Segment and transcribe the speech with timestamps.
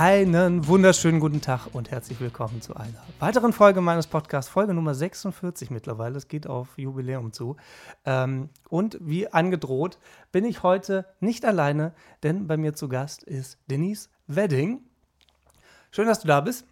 [0.00, 4.94] Einen wunderschönen guten Tag und herzlich willkommen zu einer weiteren Folge meines Podcasts, Folge Nummer
[4.94, 6.16] 46 mittlerweile.
[6.16, 7.56] Es geht auf Jubiläum zu.
[8.04, 9.98] Ähm, und wie angedroht
[10.30, 14.82] bin ich heute nicht alleine, denn bei mir zu Gast ist Denise Wedding.
[15.90, 16.64] Schön, dass du da bist.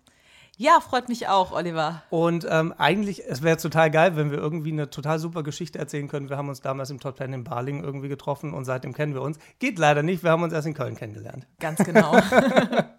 [0.56, 2.04] Ja, freut mich auch, Oliver.
[2.10, 6.06] Und ähm, eigentlich, es wäre total geil, wenn wir irgendwie eine total super Geschichte erzählen
[6.06, 6.28] können.
[6.28, 9.22] Wir haben uns damals im Top Ten in Barling irgendwie getroffen und seitdem kennen wir
[9.22, 9.40] uns.
[9.58, 11.48] Geht leider nicht, wir haben uns erst in Köln kennengelernt.
[11.58, 12.16] Ganz genau.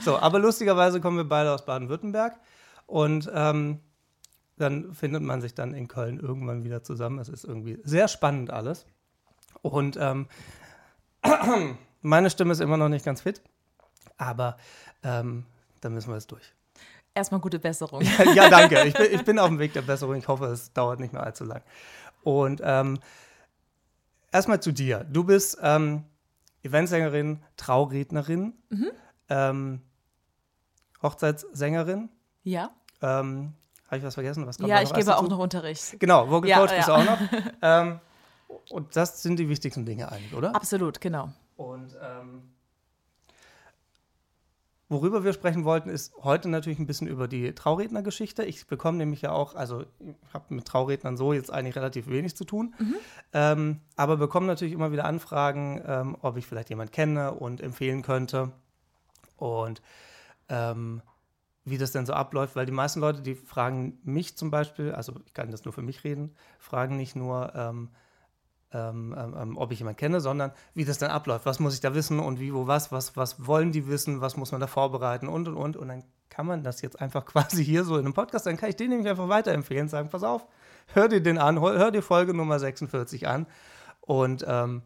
[0.00, 2.38] so, aber lustigerweise kommen wir beide aus Baden-Württemberg
[2.86, 3.80] und ähm,
[4.56, 7.18] dann findet man sich dann in Köln irgendwann wieder zusammen.
[7.18, 8.84] Es ist irgendwie sehr spannend alles.
[9.62, 10.28] Und ähm,
[12.02, 13.42] meine Stimme ist immer noch nicht ganz fit,
[14.18, 14.56] aber
[15.02, 15.46] ähm,
[15.80, 16.52] da müssen wir jetzt durch.
[17.14, 18.02] Erstmal gute Besserung.
[18.34, 18.84] ja, danke.
[18.84, 20.14] Ich bin, ich bin auf dem Weg der Besserung.
[20.16, 21.62] Ich hoffe, es dauert nicht mehr allzu lang.
[22.22, 22.98] Und ähm,
[24.30, 25.04] erstmal zu dir.
[25.10, 26.04] Du bist ähm,
[26.62, 28.90] Eventsängerin, Traurednerin, mhm.
[29.30, 29.80] Ähm,
[31.02, 32.10] Hochzeitssängerin.
[32.42, 32.70] Ja.
[33.00, 33.54] Ähm,
[33.86, 34.46] Habe ich was vergessen?
[34.46, 35.24] Was ja, ich gebe dazu?
[35.24, 35.98] auch noch Unterricht.
[35.98, 36.76] Genau, Vocal ja, Coach ja.
[36.76, 37.18] bist du auch noch.
[37.62, 38.00] Ähm,
[38.68, 40.54] und das sind die wichtigsten Dinge eigentlich, oder?
[40.54, 41.30] Absolut, genau.
[41.56, 42.42] Und ähm,
[44.90, 48.42] Worüber wir sprechen wollten, ist heute natürlich ein bisschen über die Traurednergeschichte.
[48.42, 52.34] Ich bekomme nämlich ja auch, also ich habe mit Traurednern so jetzt eigentlich relativ wenig
[52.34, 52.96] zu tun, mhm.
[53.32, 58.02] ähm, aber bekomme natürlich immer wieder Anfragen, ähm, ob ich vielleicht jemanden kenne und empfehlen
[58.02, 58.50] könnte
[59.40, 59.82] und
[60.48, 61.02] ähm,
[61.64, 65.14] wie das denn so abläuft, weil die meisten Leute, die fragen mich zum Beispiel, also
[65.26, 67.90] ich kann das nur für mich reden, fragen nicht nur, ähm,
[68.72, 71.44] ähm, ähm, ähm, ob ich jemanden kenne, sondern wie das dann abläuft.
[71.44, 74.36] Was muss ich da wissen und wie, wo, was, was, was wollen die wissen, was
[74.36, 75.76] muss man da vorbereiten und und und.
[75.76, 78.70] Und dann kann man das jetzt einfach quasi hier so in einem Podcast, dann kann
[78.70, 80.46] ich den nämlich einfach weiterempfehlen, sagen, pass auf,
[80.94, 83.46] hör dir den an, hör dir Folge Nummer 46 an
[84.00, 84.82] und ähm,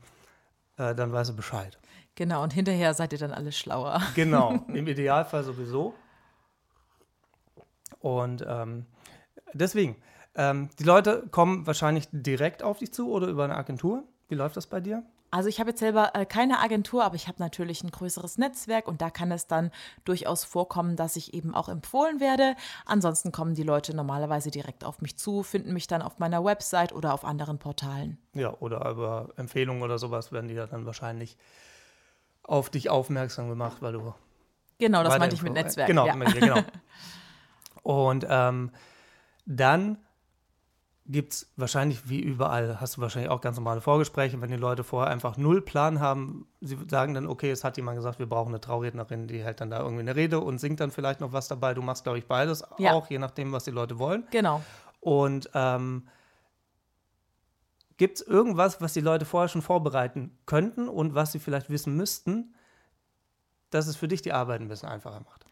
[0.77, 1.79] äh, dann weißt du Bescheid.
[2.17, 4.01] Genau, und hinterher seid ihr dann alle schlauer.
[4.15, 5.95] Genau, im Idealfall sowieso.
[8.01, 8.87] Und ähm,
[9.53, 9.97] deswegen,
[10.35, 14.05] ähm, die Leute kommen wahrscheinlich direkt auf dich zu oder über eine Agentur.
[14.29, 15.05] Wie läuft das bei dir?
[15.35, 18.87] Also ich habe jetzt selber äh, keine Agentur, aber ich habe natürlich ein größeres Netzwerk
[18.87, 19.73] und da kann es dann
[20.05, 22.55] durchaus vorkommen, dass ich eben auch empfohlen werde.
[22.87, 26.93] Ansonsten kommen die Leute normalerweise direkt auf mich zu, finden mich dann auf meiner Website
[26.93, 28.19] oder auf anderen Portalen.
[28.33, 31.37] Ja, oder über Empfehlungen oder sowas werden die dann wahrscheinlich
[32.45, 34.15] auf dich aufmerksam gemacht, weil du.
[34.79, 35.87] Genau, das meinte ich mit Netzwerk.
[35.87, 36.15] Genau, ja.
[36.15, 36.61] genau.
[37.83, 38.71] Und ähm,
[39.47, 39.99] dann
[41.07, 44.85] gibt es wahrscheinlich wie überall, hast du wahrscheinlich auch ganz normale Vorgespräche, wenn die Leute
[44.85, 48.49] vorher einfach null Plan haben, sie sagen dann, okay, es hat jemand gesagt, wir brauchen
[48.49, 51.47] eine Traurednerin, die hält dann da irgendwie eine Rede und singt dann vielleicht noch was
[51.49, 51.75] dabei.
[51.75, 52.93] Du machst, glaube ich, beides ja.
[52.93, 54.25] auch, je nachdem, was die Leute wollen.
[54.31, 54.63] Genau.
[55.01, 56.09] Und ähm,
[57.97, 61.97] gibt es irgendwas, was die Leute vorher schon vorbereiten könnten und was sie vielleicht wissen
[61.97, 62.55] müssten,
[63.71, 65.44] dass es für dich die Arbeit ein bisschen einfacher macht?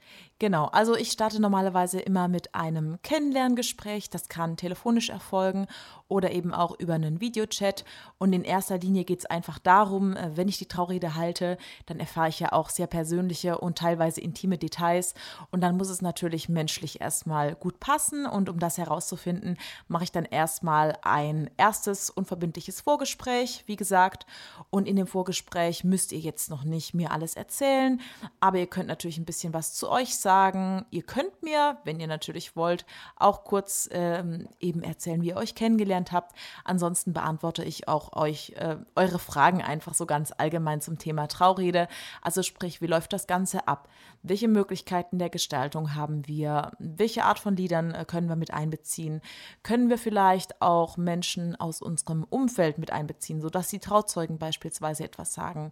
[0.42, 4.10] Genau, also ich starte normalerweise immer mit einem Kennenlerngespräch.
[4.10, 5.68] Das kann telefonisch erfolgen
[6.08, 7.84] oder eben auch über einen Videochat.
[8.18, 12.00] Und in erster Linie geht es einfach darum, äh, wenn ich die Traurede halte, dann
[12.00, 15.14] erfahre ich ja auch sehr persönliche und teilweise intime Details.
[15.52, 18.26] Und dann muss es natürlich menschlich erstmal gut passen.
[18.26, 19.56] Und um das herauszufinden,
[19.86, 24.26] mache ich dann erstmal ein erstes unverbindliches Vorgespräch, wie gesagt.
[24.70, 28.00] Und in dem Vorgespräch müsst ihr jetzt noch nicht mir alles erzählen,
[28.40, 30.84] aber ihr könnt natürlich ein bisschen was zu euch sagen.
[30.90, 32.84] Ihr könnt mir, wenn ihr natürlich wollt,
[33.16, 36.36] auch kurz ähm, eben erzählen, wie ihr euch kennengelernt habt.
[36.64, 41.88] Ansonsten beantworte ich auch euch äh, eure Fragen einfach so ganz allgemein zum Thema Traurede.
[42.20, 43.88] Also sprich, wie läuft das Ganze ab?
[44.22, 46.72] Welche Möglichkeiten der Gestaltung haben wir?
[46.78, 49.20] Welche Art von Liedern äh, können wir mit einbeziehen?
[49.62, 55.34] Können wir vielleicht auch Menschen aus unserem Umfeld mit einbeziehen, sodass die Trauzeugen beispielsweise etwas
[55.34, 55.70] sagen?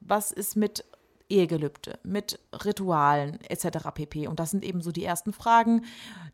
[0.00, 0.84] Was ist mit
[1.30, 3.88] Ehegelübde, mit Ritualen etc.
[3.94, 4.26] pp.
[4.28, 5.84] Und das sind eben so die ersten Fragen,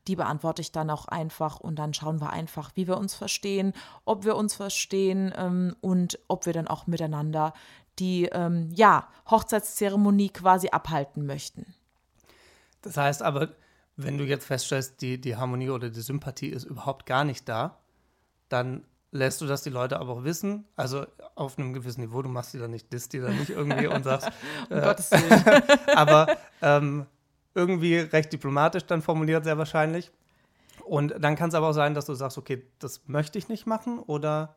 [0.08, 3.72] die beantworte ich dann auch einfach und dann schauen wir einfach, wie wir uns verstehen,
[4.04, 7.52] ob wir uns verstehen ähm, und ob wir dann auch miteinander
[7.98, 11.74] die ähm, ja, Hochzeitszeremonie quasi abhalten möchten.
[12.82, 13.54] Das heißt aber,
[13.96, 17.78] wenn du jetzt feststellst, die, die Harmonie oder die Sympathie ist überhaupt gar nicht da,
[18.48, 18.84] dann
[19.16, 22.54] lässt du das die Leute aber auch wissen, also auf einem gewissen Niveau, du machst
[22.54, 24.30] die dann nicht, disst die dann nicht irgendwie und sagst,
[24.70, 24.94] um äh,
[25.94, 27.06] aber ähm,
[27.54, 30.10] irgendwie recht diplomatisch dann formuliert, sehr wahrscheinlich.
[30.84, 33.66] Und dann kann es aber auch sein, dass du sagst, okay, das möchte ich nicht
[33.66, 34.54] machen oder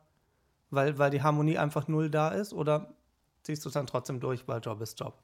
[0.70, 2.94] weil, weil die Harmonie einfach null da ist oder
[3.42, 5.14] ziehst du es dann trotzdem durch, weil Job ist Job?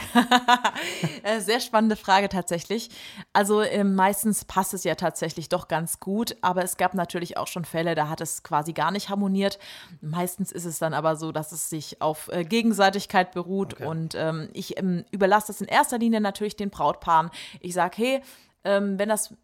[1.22, 2.90] Äh, sehr spannende Frage tatsächlich.
[3.32, 7.46] Also äh, meistens passt es ja tatsächlich doch ganz gut, aber es gab natürlich auch
[7.48, 9.58] schon Fälle, da hat es quasi gar nicht harmoniert.
[10.00, 13.86] Meistens ist es dann aber so, dass es sich auf äh, Gegenseitigkeit beruht okay.
[13.86, 17.30] und ähm, ich ähm, überlasse das in erster Linie natürlich den Brautpaaren.
[17.60, 18.22] Ich sage, hey,
[18.64, 19.34] ähm, wenn das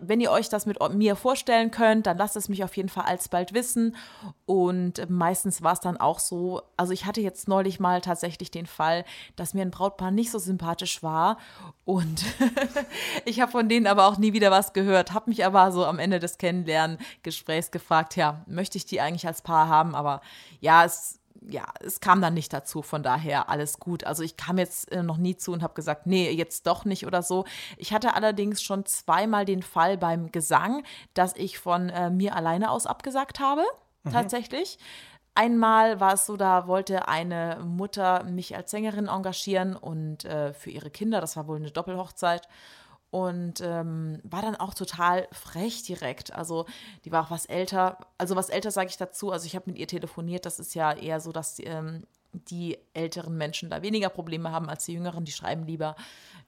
[0.00, 3.04] wenn ihr euch das mit mir vorstellen könnt, dann lasst es mich auf jeden Fall
[3.04, 3.96] alsbald wissen.
[4.46, 8.66] Und meistens war es dann auch so, also ich hatte jetzt neulich mal tatsächlich den
[8.66, 9.04] Fall,
[9.36, 11.38] dass mir ein Brautpaar nicht so sympathisch war.
[11.84, 12.24] Und
[13.24, 15.98] ich habe von denen aber auch nie wieder was gehört, habe mich aber so am
[15.98, 19.94] Ende des Kennenlerngesprächs gefragt, ja, möchte ich die eigentlich als Paar haben?
[19.94, 20.20] Aber
[20.60, 24.04] ja, es ja, es kam dann nicht dazu, von daher alles gut.
[24.04, 27.06] Also ich kam jetzt äh, noch nie zu und habe gesagt, nee, jetzt doch nicht
[27.06, 27.44] oder so.
[27.76, 32.70] Ich hatte allerdings schon zweimal den Fall beim Gesang, dass ich von äh, mir alleine
[32.70, 33.62] aus abgesagt habe,
[34.04, 34.12] mhm.
[34.12, 34.78] tatsächlich.
[35.34, 40.70] Einmal war es so, da wollte eine Mutter mich als Sängerin engagieren und äh, für
[40.70, 42.48] ihre Kinder, das war wohl eine Doppelhochzeit
[43.10, 46.34] und ähm, war dann auch total frech direkt.
[46.34, 46.66] Also
[47.04, 47.98] die war auch was älter.
[48.18, 49.32] Also was älter sage ich dazu.
[49.32, 50.44] Also ich habe mit ihr telefoniert.
[50.44, 54.84] Das ist ja eher so, dass ähm, die älteren Menschen da weniger Probleme haben als
[54.84, 55.24] die jüngeren.
[55.24, 55.96] Die schreiben lieber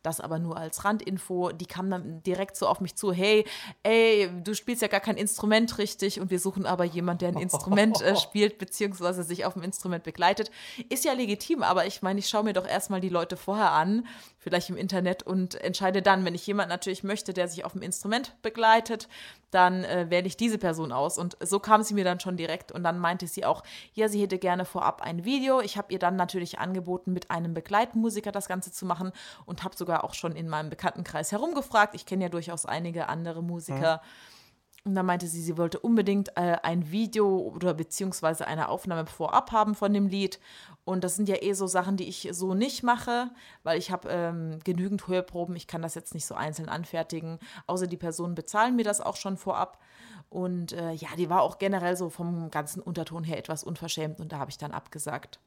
[0.03, 1.51] das aber nur als Randinfo.
[1.53, 3.45] Die kam dann direkt so auf mich zu, hey,
[3.83, 7.43] ey, du spielst ja gar kein Instrument richtig und wir suchen aber jemanden, der ein
[7.43, 10.51] Instrument äh, spielt, beziehungsweise sich auf dem Instrument begleitet.
[10.89, 14.07] Ist ja legitim, aber ich meine, ich schaue mir doch erstmal die Leute vorher an,
[14.39, 17.83] vielleicht im Internet und entscheide dann, wenn ich jemanden natürlich möchte, der sich auf dem
[17.83, 19.09] Instrument begleitet,
[19.51, 21.19] dann äh, wähle ich diese Person aus.
[21.19, 23.63] Und so kam sie mir dann schon direkt und dann meinte sie auch,
[23.95, 25.61] ja, sie hätte gerne vorab ein Video.
[25.61, 29.13] Ich habe ihr dann natürlich angeboten, mit einem Begleitmusiker das Ganze zu machen
[29.47, 31.95] und habe sogar auch schon in meinem Bekanntenkreis herumgefragt.
[31.95, 33.97] Ich kenne ja durchaus einige andere Musiker.
[33.97, 34.41] Mhm
[34.85, 39.53] und dann meinte sie, sie wollte unbedingt äh, ein Video oder beziehungsweise eine Aufnahme vorab
[39.53, 40.41] haben von dem Lied.
[40.85, 43.31] Und das sind ja eh so Sachen, die ich so nicht mache,
[43.63, 45.55] weil ich habe ähm, genügend Hörproben.
[45.55, 47.39] Ich kann das jetzt nicht so einzeln anfertigen.
[47.67, 49.79] Außer die Personen bezahlen mir das auch schon vorab.
[50.31, 54.19] Und äh, ja, die war auch generell so vom ganzen Unterton her etwas unverschämt.
[54.19, 55.41] Und da habe ich dann abgesagt.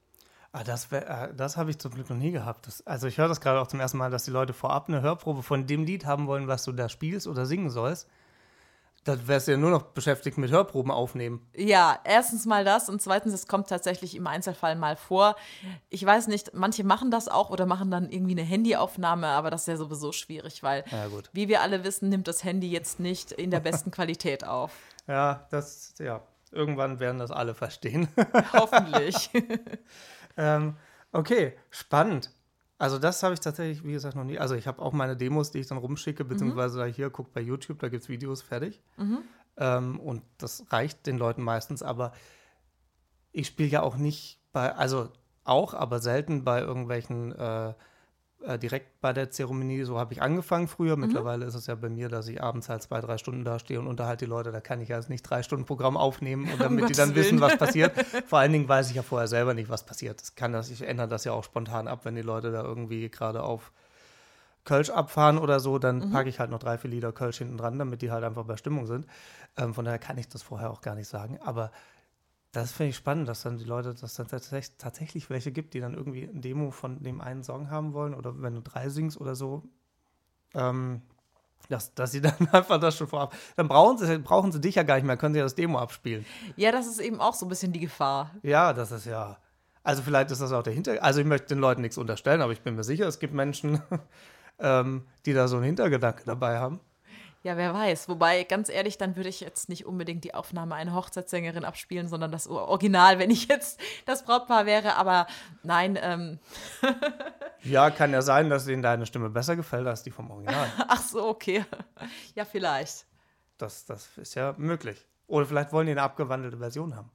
[0.56, 2.68] Ah, das, äh, das habe ich zum Glück noch nie gehabt.
[2.68, 5.02] Das, also ich höre das gerade auch zum ersten Mal, dass die Leute vorab eine
[5.02, 8.08] Hörprobe von dem Lied haben wollen, was du da spielst oder singen sollst.
[9.04, 11.46] Da wärst du ja nur noch beschäftigt mit Hörproben aufnehmen.
[11.56, 15.36] Ja, erstens mal das und zweitens, es kommt tatsächlich im Einzelfall mal vor.
[15.90, 19.62] Ich weiß nicht, manche machen das auch oder machen dann irgendwie eine Handyaufnahme, aber das
[19.62, 23.32] ist ja sowieso schwierig, weil, ja, wie wir alle wissen, nimmt das Handy jetzt nicht
[23.32, 24.72] in der besten Qualität auf.
[25.08, 26.22] Ja, das, ja,
[26.52, 28.08] irgendwann werden das alle verstehen.
[28.54, 29.32] Hoffentlich.
[30.38, 30.76] ähm,
[31.12, 32.32] okay, spannend.
[32.78, 34.40] Also das habe ich tatsächlich, wie gesagt, noch nie.
[34.40, 36.92] Also ich habe auch meine Demos, die ich dann rumschicke, beziehungsweise mhm.
[36.92, 38.82] hier, guckt bei YouTube, da gibt es Videos fertig.
[38.98, 39.20] Mhm.
[39.58, 42.12] Ähm, und das reicht den Leuten meistens, aber
[43.32, 45.10] ich spiele ja auch nicht bei, also
[45.44, 47.74] auch, aber selten bei irgendwelchen äh,
[48.46, 50.96] äh, direkt bei der Zeremonie, so habe ich angefangen früher.
[50.96, 51.08] Mhm.
[51.08, 53.80] Mittlerweile ist es ja bei mir, dass ich abends halt zwei, drei Stunden da stehe
[53.80, 54.52] und unterhalte die Leute.
[54.52, 57.16] Da kann ich ja also nicht drei Stunden Programm aufnehmen, und damit um die dann
[57.16, 57.94] wissen, was passiert.
[58.28, 60.22] Vor allen Dingen weiß ich ja vorher selber nicht, was passiert.
[60.22, 63.10] Das kann das, ich ändere das ja auch spontan ab, wenn die Leute da irgendwie
[63.10, 63.72] gerade auf
[64.66, 66.12] Kölsch abfahren oder so, dann mhm.
[66.12, 68.56] packe ich halt noch drei, vier Lieder Kölsch hinten dran, damit die halt einfach bei
[68.58, 69.06] Stimmung sind.
[69.58, 71.38] Ähm, von daher kann ich das vorher auch gar nicht sagen.
[71.44, 71.72] Aber
[72.54, 75.96] das finde ich spannend, dass dann die Leute, dass dann tatsächlich welche gibt, die dann
[75.96, 79.36] irgendwie ein Demo von dem einen Song haben wollen oder wenn du drei singst oder
[79.36, 79.64] so,
[80.54, 81.02] ähm,
[81.68, 83.36] dass, dass sie dann einfach das schon vorab.
[83.56, 85.80] Dann brauchen sie, brauchen sie dich ja gar nicht mehr, können sie ja das Demo
[85.80, 86.28] abspielen.
[86.56, 88.30] Ja, das ist eben auch so ein bisschen die Gefahr.
[88.44, 89.38] Ja, das ist ja.
[89.82, 91.04] Also vielleicht ist das auch der Hintergrund.
[91.04, 93.82] Also ich möchte den Leuten nichts unterstellen, aber ich bin mir sicher, es gibt Menschen,
[94.60, 96.80] ähm, die da so einen Hintergedanke dabei haben.
[97.44, 98.08] Ja, wer weiß.
[98.08, 102.32] Wobei, ganz ehrlich, dann würde ich jetzt nicht unbedingt die Aufnahme einer Hochzeitssängerin abspielen, sondern
[102.32, 104.96] das Original, wenn ich jetzt das Brautpaar wäre.
[104.96, 105.28] Aber
[105.62, 106.00] nein.
[106.02, 106.40] Ähm.
[107.64, 110.72] ja, kann ja sein, dass denen deine Stimme besser gefällt als die vom Original.
[110.88, 111.66] Ach so, okay.
[112.34, 113.06] Ja, vielleicht.
[113.58, 115.06] Das, das ist ja möglich.
[115.28, 117.12] Oder vielleicht wollen die eine abgewandelte Version haben,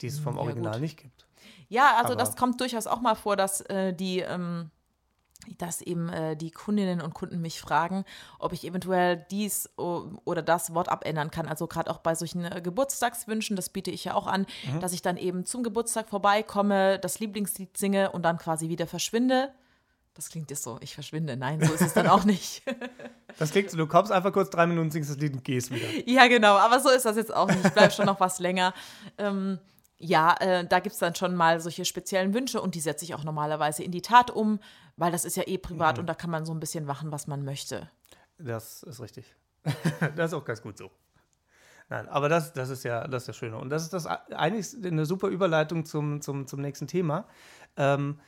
[0.00, 1.26] die es vom Original ja, nicht gibt.
[1.68, 4.20] Ja, also Aber das kommt durchaus auch mal vor, dass äh, die.
[4.20, 4.70] Ähm,
[5.58, 8.04] dass eben äh, die Kundinnen und Kunden mich fragen,
[8.38, 11.46] ob ich eventuell dies oder das Wort abändern kann.
[11.46, 14.80] Also gerade auch bei solchen äh, Geburtstagswünschen, das biete ich ja auch an, mhm.
[14.80, 19.52] dass ich dann eben zum Geburtstag vorbeikomme, das Lieblingslied singe und dann quasi wieder verschwinde.
[20.14, 21.36] Das klingt jetzt so, ich verschwinde.
[21.36, 22.62] Nein, so ist es dann auch nicht.
[23.36, 25.88] Das klingt so, du kommst einfach kurz drei Minuten, singst das Lied und gehst wieder.
[26.06, 27.64] Ja, genau, aber so ist das jetzt auch nicht.
[27.64, 28.72] Ich bleibe schon noch was länger.
[29.18, 29.58] Ähm,
[29.98, 33.14] ja, äh, da gibt es dann schon mal solche speziellen Wünsche und die setze ich
[33.14, 34.60] auch normalerweise in die Tat um
[34.96, 36.00] weil das ist ja eh privat mhm.
[36.00, 37.90] und da kann man so ein bisschen machen, was man möchte.
[38.38, 39.34] Das ist richtig.
[40.16, 40.90] das ist auch ganz gut so.
[41.88, 43.58] Nein, aber das, das ist ja das, ist das Schöne.
[43.58, 47.26] Und das ist das eigentlich eine super Überleitung zum, zum, zum nächsten Thema.
[47.76, 48.20] Ähm,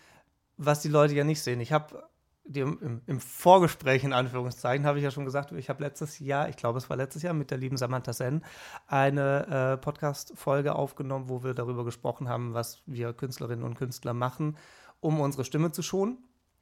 [0.59, 1.61] was die Leute ja nicht sehen.
[1.61, 2.09] Ich habe
[2.55, 6.57] im, im, Vorgespräch, in Anführungszeichen, habe ich ja schon gesagt, ich habe letztes Jahr, ich
[6.57, 8.45] glaube, es war letztes Jahr mit der lieben Samantha Sen,
[8.87, 14.57] eine äh, Podcast-Folge aufgenommen, wo wir darüber gesprochen haben, was wir Künstlerinnen und Künstler machen,
[15.01, 16.19] um unsere Stimme zu schonen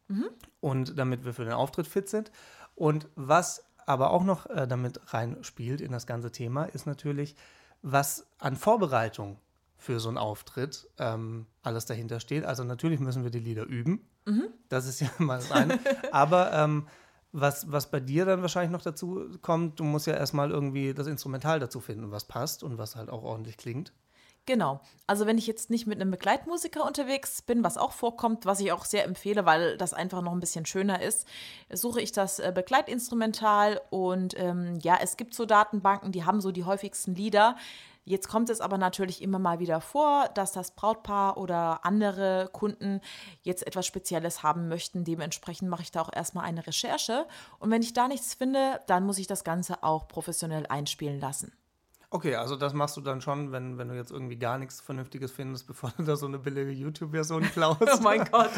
[0.09, 0.29] mhm.
[0.61, 2.31] und damit wir für den Auftritt fit sind.
[2.75, 7.37] Und was aber auch noch äh, damit reinspielt in das ganze Thema, ist natürlich,
[7.83, 9.39] was an Vorbereitung
[9.77, 12.45] für so einen Auftritt ähm, alles dahinter steht.
[12.45, 14.09] Also natürlich müssen wir die Lieder üben.
[14.25, 14.49] Mhm.
[14.69, 15.79] Das ist ja mal das eine.
[16.11, 16.89] Aber ähm,
[17.33, 21.07] was, was bei dir dann wahrscheinlich noch dazu kommt, du musst ja erstmal irgendwie das
[21.07, 23.93] Instrumental dazu finden, was passt und was halt auch ordentlich klingt.
[24.47, 24.81] Genau.
[25.07, 28.73] Also wenn ich jetzt nicht mit einem Begleitmusiker unterwegs bin, was auch vorkommt, was ich
[28.73, 31.27] auch sehr empfehle, weil das einfach noch ein bisschen schöner ist,
[31.73, 36.53] suche ich das äh, Begleitinstrumental und ähm, ja, es gibt so Datenbanken, die haben so
[36.53, 37.57] die häufigsten Lieder.
[38.07, 43.01] Jetzt kommt es aber natürlich immer mal wieder vor, dass das Brautpaar oder andere Kunden
[43.43, 45.05] jetzt etwas Spezielles haben möchten.
[45.05, 47.27] Dementsprechend mache ich da auch erstmal eine Recherche.
[47.59, 51.53] Und wenn ich da nichts finde, dann muss ich das Ganze auch professionell einspielen lassen.
[52.15, 55.33] Okay, also das machst du dann schon, wenn, wenn du jetzt irgendwie gar nichts Vernünftiges
[55.33, 57.83] findest, bevor du da so eine billige YouTube-Version klaust.
[57.83, 58.53] oh mein Gott.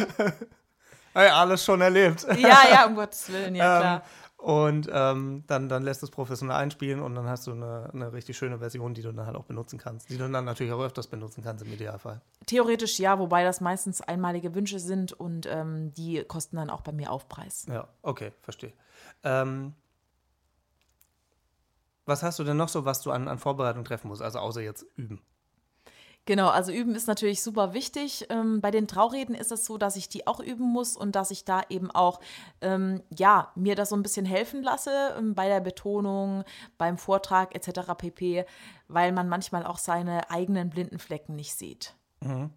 [1.14, 2.26] hey, alles schon erlebt.
[2.38, 3.96] ja, ja, um Gottes Willen, ja klar.
[3.96, 4.02] Ähm,
[4.36, 8.36] und ähm, dann, dann lässt es professionell einspielen und dann hast du eine, eine richtig
[8.36, 10.10] schöne Version, die du dann halt auch benutzen kannst.
[10.10, 12.20] Die du dann natürlich auch öfters benutzen kannst im Idealfall.
[12.44, 16.92] Theoretisch ja, wobei das meistens einmalige Wünsche sind und ähm, die kosten dann auch bei
[16.92, 17.64] mir Aufpreis.
[17.70, 18.75] Ja, okay, verstehe.
[19.25, 19.72] Ähm,
[22.06, 24.62] was hast du denn noch so, was du an, an Vorbereitung treffen musst, also außer
[24.62, 25.20] jetzt üben?
[26.26, 28.26] Genau, also üben ist natürlich super wichtig.
[28.30, 31.30] Ähm, bei den Traureden ist es so, dass ich die auch üben muss und dass
[31.30, 32.18] ich da eben auch,
[32.60, 36.42] ähm, ja, mir das so ein bisschen helfen lasse ähm, bei der Betonung,
[36.78, 37.94] beim Vortrag etc.
[37.96, 38.44] pp.,
[38.88, 41.94] weil man manchmal auch seine eigenen blinden Flecken nicht sieht.
[42.20, 42.50] Mhm.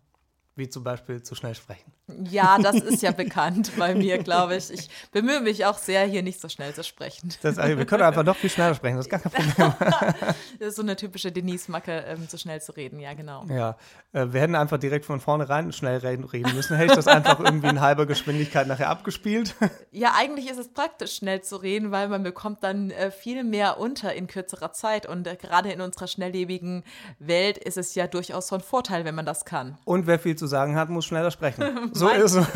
[0.59, 1.93] Wie zum Beispiel zu schnell sprechen.
[2.29, 4.69] Ja, das ist ja bekannt bei mir, glaube ich.
[4.71, 7.33] Ich bemühe mich auch sehr, hier nicht so schnell zu sprechen.
[7.41, 10.13] Das, also wir können einfach noch viel schneller sprechen, das ist gar kein Problem.
[10.59, 13.45] das ist so eine typische Denise-Macke, ähm, so schnell zu reden, ja, genau.
[13.47, 13.77] Ja,
[14.11, 16.75] äh, wir hätten einfach direkt von vornherein schnell reden, reden müssen.
[16.75, 19.55] Hätte ich das einfach irgendwie in halber Geschwindigkeit nachher abgespielt.
[19.91, 23.79] Ja, eigentlich ist es praktisch, schnell zu reden, weil man bekommt dann äh, viel mehr
[23.79, 25.07] unter in kürzerer Zeit.
[25.07, 26.83] Und äh, gerade in unserer schnelllebigen
[27.17, 29.77] Welt ist es ja durchaus von Vorteil, wenn man das kann.
[29.85, 31.91] Und wer viel zu sagen hat, muss schneller sprechen.
[31.93, 32.47] So ist es.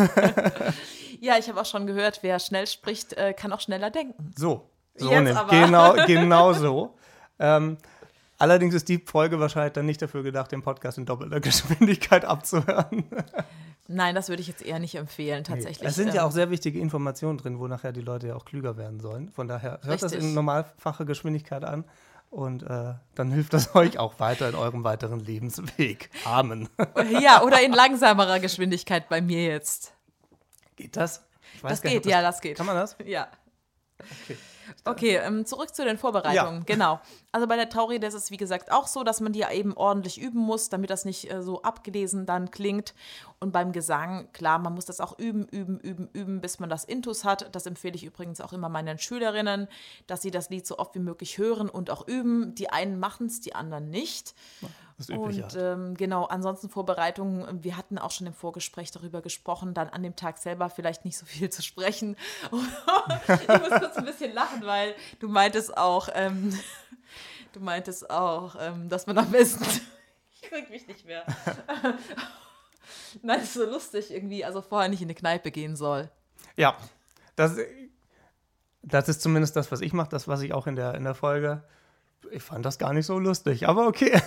[1.21, 4.31] ja, ich habe auch schon gehört, wer schnell spricht, äh, kann auch schneller denken.
[4.35, 5.49] So, so Jetzt aber.
[5.49, 6.95] Genau, genau so.
[7.39, 7.77] Ähm,
[8.37, 13.05] allerdings ist die Folge wahrscheinlich dann nicht dafür gedacht, den Podcast in doppelter Geschwindigkeit abzuhören.
[13.87, 15.81] Nein, das würde ich jetzt eher nicht empfehlen, tatsächlich.
[15.81, 15.87] Nee.
[15.87, 18.45] Es sind ja ähm, auch sehr wichtige Informationen drin, wo nachher die Leute ja auch
[18.45, 19.29] klüger werden sollen.
[19.29, 20.11] Von daher hört Richtig.
[20.11, 21.83] das in normalfacher Geschwindigkeit an.
[22.33, 26.09] Und äh, dann hilft das euch auch weiter in eurem weiteren Lebensweg.
[26.25, 26.67] Amen.
[27.21, 29.93] Ja, oder in langsamerer Geschwindigkeit bei mir jetzt.
[30.75, 31.23] Geht das?
[31.61, 32.57] das geht, nicht, ja, das geht.
[32.57, 32.97] Kann man das?
[33.05, 33.27] Ja.
[33.99, 34.37] Okay.
[34.85, 36.59] Okay, ähm, zurück zu den Vorbereitungen.
[36.59, 36.63] Ja.
[36.65, 36.99] Genau.
[37.31, 39.75] Also bei der Traurede ist es wie gesagt auch so, dass man die ja eben
[39.75, 42.93] ordentlich üben muss, damit das nicht äh, so abgelesen dann klingt.
[43.39, 46.85] Und beim Gesang, klar, man muss das auch üben, üben, üben, üben, bis man das
[46.85, 47.53] Intus hat.
[47.55, 49.67] Das empfehle ich übrigens auch immer meinen Schülerinnen,
[50.07, 52.55] dass sie das Lied so oft wie möglich hören und auch üben.
[52.55, 54.33] Die einen machen es, die anderen nicht.
[55.07, 59.73] Das übliche und ähm, genau, ansonsten Vorbereitungen, wir hatten auch schon im Vorgespräch darüber gesprochen,
[59.73, 62.15] dann an dem Tag selber vielleicht nicht so viel zu sprechen.
[62.51, 66.57] ich muss kurz ein bisschen lachen, weil du meintest auch, ähm,
[67.53, 69.63] du meintest auch, ähm, dass man am besten,
[70.33, 71.25] ich krieg mich nicht mehr.
[73.21, 76.09] Nein, das ist so lustig irgendwie, also vorher nicht in eine Kneipe gehen soll.
[76.55, 76.77] Ja,
[77.35, 77.57] das,
[78.81, 81.15] das ist zumindest das, was ich mache, das, was ich auch in der, in der
[81.15, 81.63] Folge
[82.31, 84.11] ich fand das gar nicht so lustig, aber okay.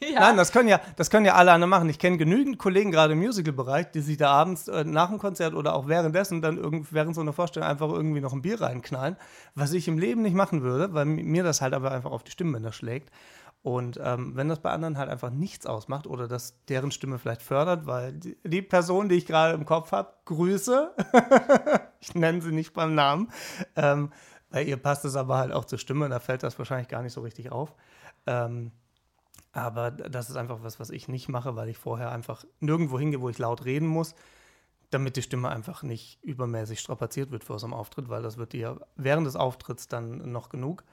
[0.00, 0.20] ja.
[0.20, 1.88] Nein, das können ja, das können ja alle anderen machen.
[1.88, 5.54] Ich kenne genügend Kollegen, gerade im Musical-Bereich, die sich da abends äh, nach dem Konzert
[5.54, 9.16] oder auch währenddessen dann irgend, während so einer Vorstellung einfach irgendwie noch ein Bier reinknallen,
[9.54, 12.32] was ich im Leben nicht machen würde, weil mir das halt aber einfach auf die
[12.32, 13.10] Stimmbänder schlägt.
[13.66, 17.42] Und ähm, wenn das bei anderen halt einfach nichts ausmacht oder dass deren Stimme vielleicht
[17.42, 20.94] fördert, weil die, die Person, die ich gerade im Kopf habe, Grüße,
[22.00, 23.32] ich nenne sie nicht beim Namen,
[23.74, 24.12] ähm,
[24.62, 27.20] ihr passt es aber halt auch zur Stimme, da fällt das wahrscheinlich gar nicht so
[27.22, 27.74] richtig auf.
[28.26, 28.72] Ähm,
[29.52, 33.20] aber das ist einfach was, was ich nicht mache, weil ich vorher einfach nirgendwo hingehe,
[33.20, 34.14] wo ich laut reden muss,
[34.90, 38.52] damit die Stimme einfach nicht übermäßig strapaziert wird vor so einem Auftritt, weil das wird
[38.52, 40.84] dir während des Auftritts dann noch genug.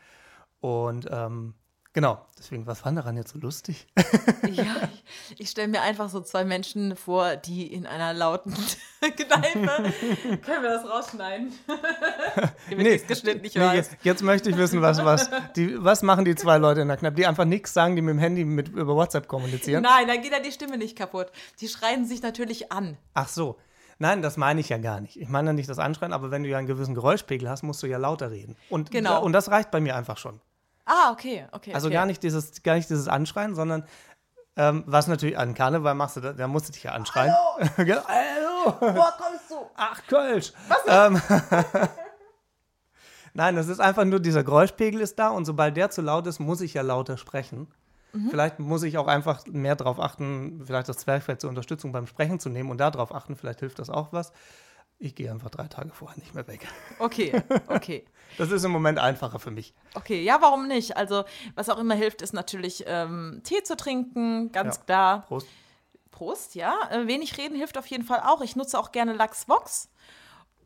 [0.62, 1.56] Und ähm,
[1.96, 3.86] Genau, deswegen, was war daran jetzt so lustig?
[4.52, 4.90] ja,
[5.30, 8.52] ich, ich stelle mir einfach so zwei Menschen vor, die in einer lauten
[9.00, 9.94] Kneipe.
[10.42, 11.54] Können wir das rausschneiden?
[12.76, 16.34] nee, geschnitten nicht nee, jetzt, jetzt, möchte ich wissen, was, was, die, was machen die
[16.34, 18.96] zwei Leute in der Kneipe, die einfach nichts sagen, die mit dem Handy mit, über
[18.96, 19.84] WhatsApp kommunizieren?
[19.84, 21.28] Nein, dann geht ja die Stimme nicht kaputt.
[21.62, 22.98] Die schreien sich natürlich an.
[23.14, 23.60] Ach so.
[24.00, 25.16] Nein, das meine ich ja gar nicht.
[25.16, 27.88] Ich meine nicht das Anschreien, aber wenn du ja einen gewissen Geräuschpegel hast, musst du
[27.88, 28.56] ja lauter reden.
[28.72, 29.24] Und, Genau.
[29.24, 30.42] und das reicht bei mir einfach schon.
[30.86, 31.74] Ah, okay, okay.
[31.74, 31.96] Also okay.
[31.96, 33.86] gar, nicht dieses, gar nicht dieses Anschreien, sondern
[34.56, 37.34] ähm, was natürlich an Karneval machst du, da, da musst du dich ja anschreien.
[37.78, 38.04] Hallo!
[38.08, 38.76] Hallo!
[38.80, 39.56] Wo kommst du?
[39.76, 40.54] Ach, Kölsch!
[40.88, 41.20] Ähm,
[43.34, 46.40] Nein, das ist einfach nur, dieser Geräuschpegel ist da und sobald der zu laut ist,
[46.40, 47.68] muss ich ja lauter sprechen.
[48.14, 48.30] Mhm.
[48.30, 52.40] Vielleicht muss ich auch einfach mehr darauf achten, vielleicht das Zwerchfell zur Unterstützung beim Sprechen
[52.40, 54.32] zu nehmen und darauf achten, vielleicht hilft das auch was.
[55.04, 56.66] Ich gehe einfach drei Tage vorher nicht mehr weg.
[56.98, 57.34] Okay,
[57.68, 58.06] okay.
[58.38, 59.76] Das ist im Moment einfacher für mich.
[59.94, 60.98] Okay, ja, warum nicht?
[60.98, 64.82] Also, was auch immer hilft, ist natürlich ähm, Tee zu trinken, ganz Ja.
[64.84, 65.22] klar.
[65.28, 65.48] Prost.
[66.10, 66.74] Prost, ja.
[66.90, 68.42] Äh, wenig reden hilft auf jeden Fall auch.
[68.42, 69.90] Ich nutze auch gerne Lachsvox.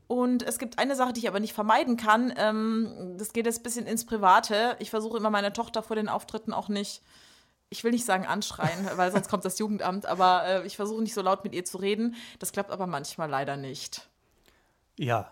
[0.07, 2.31] Und es gibt eine Sache, die ich aber nicht vermeiden kann.
[2.37, 4.77] Ähm, das geht jetzt ein bisschen ins Private.
[4.79, 7.01] Ich versuche immer meine Tochter vor den Auftritten auch nicht,
[7.69, 11.15] ich will nicht sagen anschreien, weil sonst kommt das Jugendamt, aber äh, ich versuche nicht
[11.15, 12.15] so laut mit ihr zu reden.
[12.39, 14.07] Das klappt aber manchmal leider nicht.
[14.97, 15.31] Ja.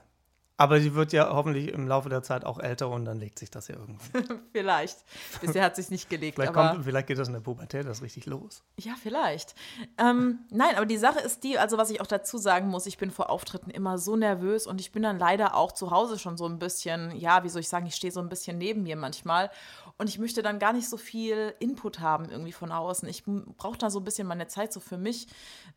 [0.57, 3.51] Aber sie wird ja hoffentlich im Laufe der Zeit auch älter und dann legt sich
[3.51, 4.41] das ja irgendwann.
[4.53, 5.00] Vielleicht.
[5.41, 8.01] Bisher hat sich nicht gelegt, Vielleicht, aber kommt, vielleicht geht das in der Pubertät das
[8.01, 8.63] richtig los.
[8.77, 9.53] Ja, vielleicht.
[9.98, 12.98] Ähm, nein, aber die Sache ist die, also was ich auch dazu sagen muss, ich
[12.98, 16.38] bin vor Auftritten immer so nervös und ich bin dann leider auch zu Hause schon
[16.38, 18.95] so ein bisschen, ja, wie soll ich sagen, ich stehe so ein bisschen neben mir
[18.95, 19.51] manchmal
[19.98, 23.08] und ich möchte dann gar nicht so viel Input haben irgendwie von außen.
[23.08, 25.28] Ich brauche da so ein bisschen meine Zeit so für mich,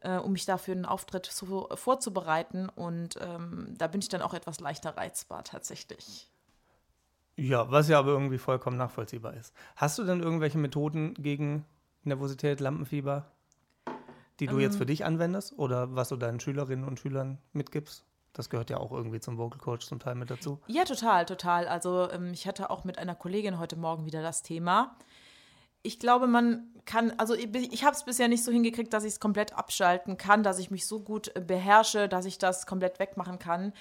[0.01, 4.23] äh, um mich da für einen Auftritt zu, vorzubereiten und ähm, da bin ich dann
[4.23, 6.31] auch etwas leichter reizbar tatsächlich.
[7.37, 9.55] Ja, was ja aber irgendwie vollkommen nachvollziehbar ist.
[9.77, 11.65] Hast du denn irgendwelche Methoden gegen
[12.03, 13.31] Nervosität, Lampenfieber,
[14.41, 18.08] die du jetzt für dich anwendest oder was du deinen Schülerinnen und Schülern mitgibst?
[18.38, 20.61] Das gehört ja auch irgendwie zum Vocal Coach zum Teil mit dazu.
[20.68, 21.66] Ja, total, total.
[21.66, 24.97] Also ähm, ich hatte auch mit einer Kollegin heute Morgen wieder das Thema.
[25.83, 29.14] Ich glaube, man kann, also ich, ich habe es bisher nicht so hingekriegt, dass ich
[29.14, 33.00] es komplett abschalten kann, dass ich mich so gut äh, beherrsche, dass ich das komplett
[33.00, 33.73] wegmachen kann.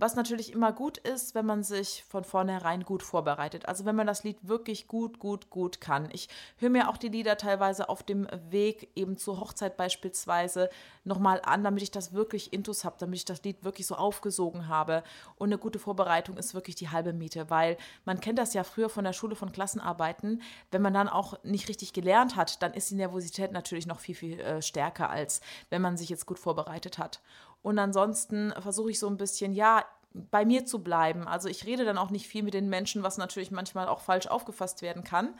[0.00, 3.66] Was natürlich immer gut ist, wenn man sich von vornherein gut vorbereitet.
[3.66, 6.08] Also wenn man das Lied wirklich gut, gut, gut kann.
[6.12, 10.70] Ich höre mir auch die Lieder teilweise auf dem Weg eben zur Hochzeit beispielsweise
[11.02, 14.68] nochmal an, damit ich das wirklich intus habe, damit ich das Lied wirklich so aufgesogen
[14.68, 15.02] habe.
[15.34, 18.90] Und eine gute Vorbereitung ist wirklich die halbe Miete, weil man kennt das ja früher
[18.90, 20.42] von der Schule von Klassenarbeiten.
[20.70, 24.14] Wenn man dann auch nicht richtig gelernt hat, dann ist die Nervosität natürlich noch viel,
[24.14, 27.20] viel äh, stärker, als wenn man sich jetzt gut vorbereitet hat.
[27.62, 31.28] Und ansonsten versuche ich so ein bisschen, ja, bei mir zu bleiben.
[31.28, 34.26] Also ich rede dann auch nicht viel mit den Menschen, was natürlich manchmal auch falsch
[34.26, 35.34] aufgefasst werden kann.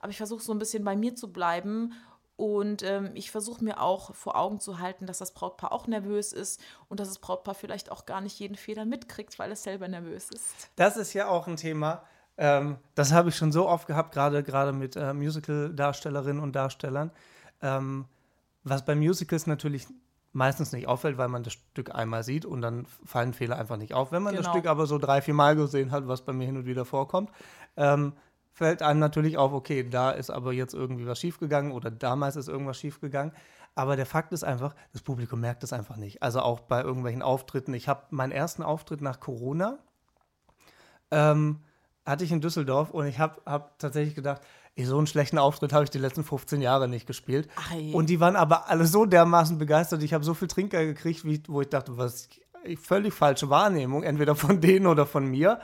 [0.00, 1.92] Aber ich versuche so ein bisschen bei mir zu bleiben
[2.36, 6.32] und ähm, ich versuche mir auch vor Augen zu halten, dass das Brautpaar auch nervös
[6.32, 9.86] ist und dass das Brautpaar vielleicht auch gar nicht jeden Fehler mitkriegt, weil es selber
[9.88, 10.70] nervös ist.
[10.76, 12.04] Das ist ja auch ein Thema,
[12.38, 17.10] ähm, das habe ich schon so oft gehabt, gerade gerade mit äh, Musical-Darstellerinnen und Darstellern.
[17.60, 18.06] Ähm,
[18.64, 19.86] was bei Musicals natürlich
[20.32, 23.94] meistens nicht auffällt, weil man das Stück einmal sieht und dann fallen Fehler einfach nicht
[23.94, 24.12] auf.
[24.12, 24.54] Wenn man das Genau.
[24.56, 27.30] Stück aber so drei, vier Mal gesehen hat, was bei mir hin und wieder vorkommt,
[27.76, 28.14] ähm,
[28.52, 32.48] fällt einem natürlich auf, okay, da ist aber jetzt irgendwie was schiefgegangen oder damals ist
[32.48, 33.32] irgendwas schiefgegangen.
[33.74, 36.22] Aber der Fakt ist einfach, das Publikum merkt es einfach nicht.
[36.22, 37.72] Also auch bei irgendwelchen Auftritten.
[37.72, 39.78] Ich habe meinen ersten Auftritt nach Corona,
[41.10, 41.60] ähm,
[42.04, 44.42] hatte ich in Düsseldorf und ich habe hab tatsächlich gedacht,
[44.84, 47.48] so einen schlechten Auftritt habe ich die letzten 15 Jahre nicht gespielt.
[47.76, 47.92] Je.
[47.94, 50.02] Und die waren aber alle so dermaßen begeistert.
[50.02, 52.28] Ich habe so viel Trinker gekriegt, wie, wo ich dachte, was
[52.80, 55.60] völlig falsche Wahrnehmung, entweder von denen oder von mir.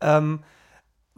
[0.00, 0.42] Ähm,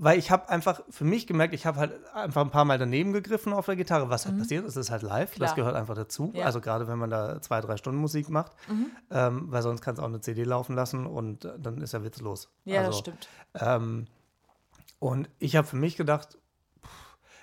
[0.03, 3.13] weil ich habe einfach für mich gemerkt, ich habe halt einfach ein paar Mal daneben
[3.13, 4.09] gegriffen auf der Gitarre.
[4.09, 5.45] Was halt passiert, es ist halt live, das Mhm.
[5.45, 5.55] Klar.
[5.57, 6.33] gehört einfach dazu.
[6.35, 6.47] Ja.
[6.47, 8.53] Also gerade wenn man da zwei, drei Stunden Musik macht,
[9.11, 12.49] ähm, weil sonst kannst du auch eine CD laufen lassen und dann ist ja witzlos.
[12.65, 13.29] Ja, also, das stimmt.
[13.61, 14.07] ähm,
[14.99, 16.39] und ich habe für mich gedacht,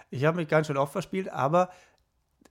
[0.09, 1.69] ich habe mich ganz schön oft verspielt, aber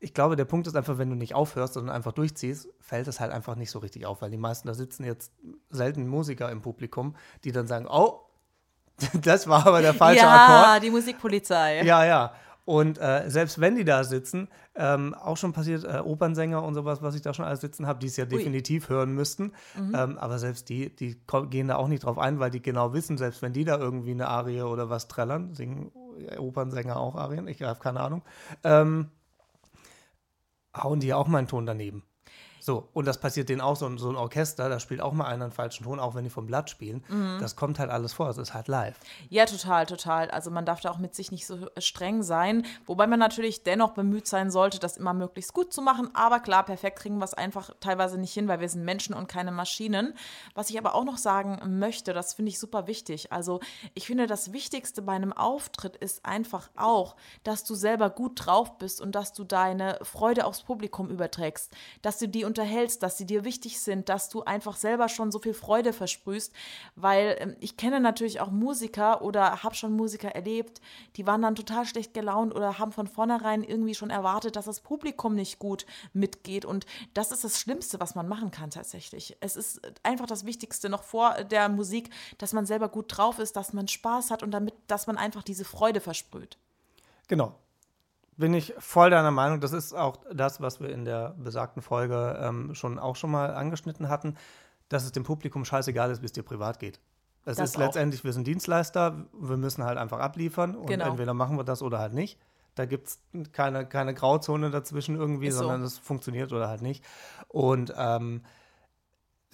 [0.01, 3.21] ich glaube, der Punkt ist einfach, wenn du nicht aufhörst, sondern einfach durchziehst, fällt es
[3.21, 5.33] halt einfach nicht so richtig auf, weil die meisten, da sitzen jetzt
[5.71, 8.21] selten Musiker im Publikum, die dann sagen, oh,
[9.23, 10.83] das war aber der falsche ja, Akkord.
[10.83, 11.83] die Musikpolizei.
[11.83, 12.33] Ja, ja.
[12.65, 17.01] Und äh, selbst wenn die da sitzen, ähm, auch schon passiert, äh, Opernsänger und sowas,
[17.01, 19.53] was ich da schon alles sitzen habe, die es ja definitiv hören müssten.
[19.95, 21.17] Ähm, aber selbst die, die
[21.49, 24.11] gehen da auch nicht drauf ein, weil die genau wissen, selbst wenn die da irgendwie
[24.11, 25.93] eine Arie oder was trällern, singen
[26.39, 28.23] Opernsänger auch Arien, ich habe keine Ahnung,
[28.65, 29.11] ähm,
[30.75, 32.05] hauen die auch mal einen Ton daneben.
[32.67, 35.27] So, und das passiert denen auch, so, ein- so ein Orchester, da spielt auch mal
[35.27, 37.05] einer einen falschen Ton, auch wenn die vom Blatt spielen.
[37.39, 38.99] Das kommt halt alles vor, es ist halt live.
[39.29, 40.33] Ja, total, total.
[40.33, 43.93] Also man darf da auch mit sich nicht so streng sein, wobei man natürlich dennoch
[43.93, 46.11] bemüht sein sollte, das immer möglichst gut zu machen.
[46.15, 49.29] Aber klar, perfekt kriegen wir es einfach teilweise nicht hin, weil wir sind Menschen und
[49.29, 50.15] keine Maschinen.
[50.57, 53.31] Was ich aber auch noch sagen möchte, das finde ich super wichtig.
[53.31, 53.61] Also
[53.95, 58.77] ich finde, das Wichtigste bei einem Auftritt ist einfach auch, dass du selber gut drauf
[58.79, 63.27] bist und dass du deine Freude aufs Publikum überträgst, dass du die unterhältst, dass sie
[63.27, 66.53] dir wichtig sind, dass du einfach selber schon so viel Freude versprühst.
[66.95, 70.81] Weil ähm, ich kenne natürlich auch Musiker oder habe schon Musiker erlebt,
[71.17, 74.81] die waren dann total schlecht gelaunt oder haben von vornherein irgendwie schon erwartet, dass das
[74.81, 76.65] Publikum nicht gut mitgeht.
[76.65, 79.37] Und das ist das Schlimmste, was man machen kann tatsächlich.
[79.41, 83.57] Es ist einfach das Wichtigste noch vor der Musik, dass man selber gut drauf ist,
[83.57, 86.57] dass man Spaß hat und damit, dass man einfach diese Freude versprüht.
[87.29, 87.55] Genau.
[88.37, 89.61] Bin ich voll deiner Meinung.
[89.61, 93.55] Das ist auch das, was wir in der besagten Folge ähm, schon auch schon mal
[93.55, 94.37] angeschnitten hatten,
[94.89, 97.01] dass es dem Publikum scheißegal ist, wie es dir privat geht.
[97.45, 97.81] Es Das ist auch.
[97.81, 101.07] letztendlich, wir sind Dienstleister, wir müssen halt einfach abliefern und Genau.
[101.11, 102.39] entweder machen wir das oder halt nicht.
[102.75, 103.23] Da gibt es
[103.53, 105.61] keine, keine Grauzone dazwischen irgendwie, Ist so.
[105.63, 107.03] sondern es funktioniert oder halt nicht.
[107.49, 108.43] Und ähm,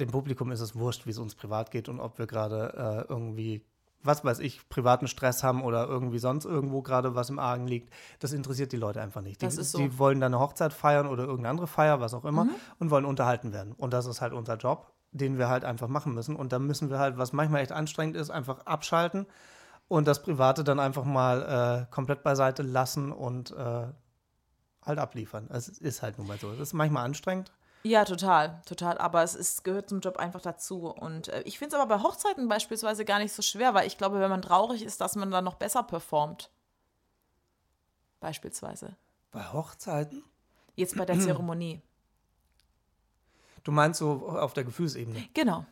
[0.01, 3.13] dem Publikum ist es wurscht, wie es uns privat geht und ob wir gerade äh,
[3.13, 3.65] irgendwie,
[4.05, 7.93] was weiß ich, privaten Stress haben oder irgendwie sonst irgendwo gerade was im Argen liegt.
[8.19, 9.43] Das interessiert die Leute einfach nicht.
[9.43, 9.79] Die, so.
[9.79, 12.29] die wollen dann eine Hochzeit feiern oder irgendeine andere Feier, was auch Mhm.
[12.29, 12.47] immer,
[12.79, 13.73] und wollen unterhalten werden.
[13.73, 16.37] Und das ist halt unser Job, den wir halt einfach machen müssen.
[16.37, 19.27] Und da müssen wir halt, was manchmal echt anstrengend ist, einfach abschalten
[19.89, 23.87] und das Private dann einfach mal äh, komplett beiseite lassen und äh,
[24.85, 25.49] halt abliefern.
[25.51, 26.51] Es ist halt nun mal so.
[26.53, 27.53] Es ist manchmal anstrengend.
[27.85, 28.99] Ja, total, total.
[28.99, 30.87] Aber es ist, gehört zum Job einfach dazu.
[30.87, 33.99] Und äh, ich finde es aber bei Hochzeiten beispielsweise gar nicht so schwer, weil ich
[33.99, 36.51] glaube, wenn man traurig ist, dass man dann noch besser performt.
[38.21, 38.97] Beispielsweise.
[39.33, 40.23] Bei Hochzeiten?
[40.77, 41.83] Jetzt bei der Zeremonie.
[43.65, 45.29] Du meinst so auf der Gefühlsebene?
[45.35, 45.67] Genau.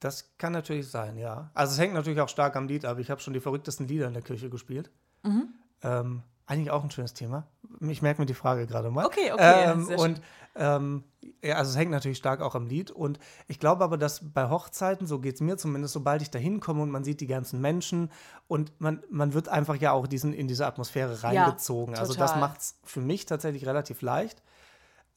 [0.00, 1.50] Das kann natürlich sein, ja.
[1.54, 2.98] Also es hängt natürlich auch stark am Lied ab.
[2.98, 4.90] Ich habe schon die verrücktesten Lieder in der Kirche gespielt.
[5.24, 5.54] Mhm.
[5.82, 7.46] Ähm, eigentlich auch ein schönes Thema.
[7.80, 9.04] Ich merke mir die Frage gerade mal.
[9.04, 10.20] Okay, okay, Ähm, und
[10.56, 11.04] ähm,
[11.42, 12.90] ja, also es hängt natürlich stark auch am Lied.
[12.90, 16.38] Und ich glaube aber, dass bei Hochzeiten, so geht es mir zumindest, sobald ich da
[16.38, 18.10] hinkomme und man sieht die ganzen Menschen
[18.48, 21.96] und man, man wird einfach ja auch diesen, in diese Atmosphäre reingezogen.
[21.96, 24.42] also das macht es für mich tatsächlich relativ leicht.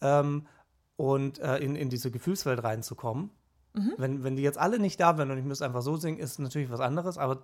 [0.01, 0.47] Ähm,
[0.97, 3.31] und äh, in, in diese Gefühlswelt reinzukommen.
[3.73, 3.93] Mhm.
[3.97, 6.39] Wenn, wenn die jetzt alle nicht da wären und ich müsste einfach so singen, ist
[6.39, 7.43] natürlich was anderes, aber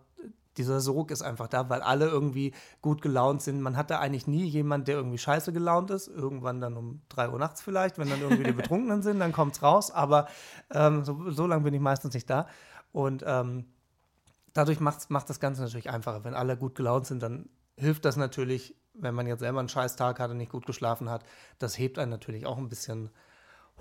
[0.57, 3.61] dieser Sog ist einfach da, weil alle irgendwie gut gelaunt sind.
[3.61, 6.07] Man hat da eigentlich nie jemand, der irgendwie scheiße gelaunt ist.
[6.07, 9.55] Irgendwann dann um 3 Uhr nachts vielleicht, wenn dann irgendwie die Betrunkenen sind, dann kommt
[9.55, 9.91] es raus.
[9.91, 10.27] Aber
[10.71, 12.47] ähm, so, so lange bin ich meistens nicht da.
[12.91, 13.65] Und ähm,
[14.53, 16.23] dadurch macht's, macht das Ganze natürlich einfacher.
[16.23, 19.95] Wenn alle gut gelaunt sind, dann hilft das natürlich, wenn man jetzt selber einen scheiß
[19.95, 21.23] Tag hat und nicht gut geschlafen hat.
[21.59, 23.11] Das hebt einen natürlich auch ein bisschen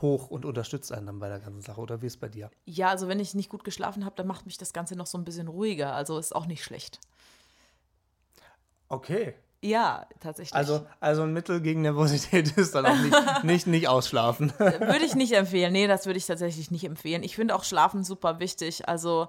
[0.00, 1.80] hoch und unterstützt einen dann bei der ganzen Sache.
[1.80, 2.50] Oder wie ist es bei dir?
[2.64, 5.18] Ja, also wenn ich nicht gut geschlafen habe, dann macht mich das Ganze noch so
[5.18, 5.94] ein bisschen ruhiger.
[5.94, 7.00] Also ist auch nicht schlecht.
[8.88, 9.34] Okay.
[9.62, 10.54] Ja, tatsächlich.
[10.54, 14.52] Also, also ein Mittel gegen Nervosität ist dann auch nicht, nicht, nicht ausschlafen.
[14.58, 15.72] Würde ich nicht empfehlen.
[15.72, 17.22] Nee, das würde ich tatsächlich nicht empfehlen.
[17.22, 18.88] Ich finde auch Schlafen super wichtig.
[18.88, 19.28] Also,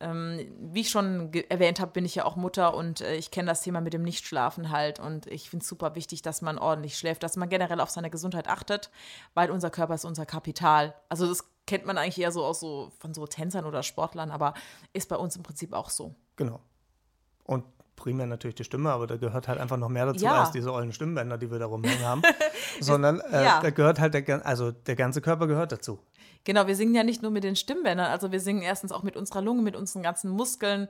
[0.00, 3.62] wie ich schon erwähnt habe, bin ich ja auch Mutter und äh, ich kenne das
[3.62, 5.00] Thema mit dem Nichtschlafen halt.
[5.00, 8.08] Und ich finde es super wichtig, dass man ordentlich schläft, dass man generell auf seine
[8.10, 8.90] Gesundheit achtet,
[9.34, 10.94] weil unser Körper ist unser Kapital.
[11.08, 14.54] Also, das kennt man eigentlich eher so aus so von so Tänzern oder Sportlern, aber
[14.92, 16.14] ist bei uns im Prinzip auch so.
[16.36, 16.60] Genau.
[17.44, 17.64] Und
[17.96, 20.40] primär natürlich die Stimme, aber da gehört halt einfach noch mehr dazu Ja.
[20.42, 22.22] als diese ollen Stimmbänder, die wir da rumhängen haben.
[22.80, 23.60] Sondern äh, Ja.
[23.60, 25.98] da gehört halt der, also der ganze Körper gehört dazu.
[26.44, 29.16] Genau, wir singen ja nicht nur mit den Stimmbändern, also wir singen erstens auch mit
[29.16, 30.88] unserer Lunge, mit unseren ganzen Muskeln.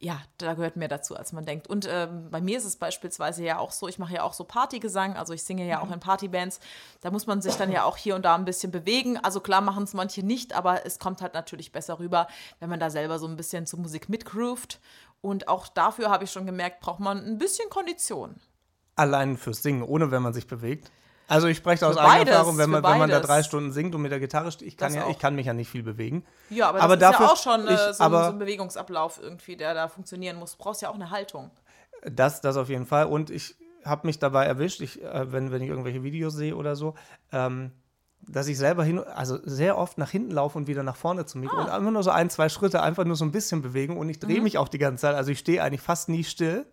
[0.00, 1.66] Ja, da gehört mehr dazu, als man denkt.
[1.66, 4.44] Und ähm, bei mir ist es beispielsweise ja auch so, ich mache ja auch so
[4.44, 6.60] Partygesang, also ich singe ja auch in Partybands.
[7.00, 9.16] Da muss man sich dann ja auch hier und da ein bisschen bewegen.
[9.18, 12.26] Also klar machen es manche nicht, aber es kommt halt natürlich besser rüber,
[12.60, 14.80] wenn man da selber so ein bisschen zur Musik mitgroovt.
[15.22, 18.34] Und auch dafür habe ich schon gemerkt, braucht man ein bisschen Kondition.
[18.96, 20.90] Allein fürs Singen, ohne wenn man sich bewegt.
[21.26, 24.02] Also ich spreche aus eigener Erfahrung, wenn man, wenn man da drei Stunden singt und
[24.02, 25.10] mit der Gitarre steht, ich kann, Das ja, auch.
[25.10, 26.24] ich kann mich ja nicht viel bewegen.
[26.50, 28.38] Ja, aber das Aber ist dafür- ja auch schon äh, so, ein- aber- so ein
[28.38, 30.56] Bewegungsablauf irgendwie, der da funktionieren muss.
[30.56, 31.50] Du brauchst ja auch eine Haltung.
[32.02, 33.06] Das, das auf jeden Fall.
[33.06, 33.56] Und ich
[33.86, 36.94] habe mich dabei erwischt, ich, äh, wenn, wenn ich irgendwelche Videos sehe oder so,
[37.32, 37.72] ähm,
[38.26, 41.42] dass ich selber hin, also sehr oft nach hinten laufe und wieder nach vorne zum
[41.42, 44.08] Mikro und einfach nur so ein, zwei Schritte, einfach nur so ein bisschen bewegen und
[44.08, 45.14] ich drehe mich auch die ganze Zeit.
[45.14, 46.66] Also ich stehe eigentlich fast nie still.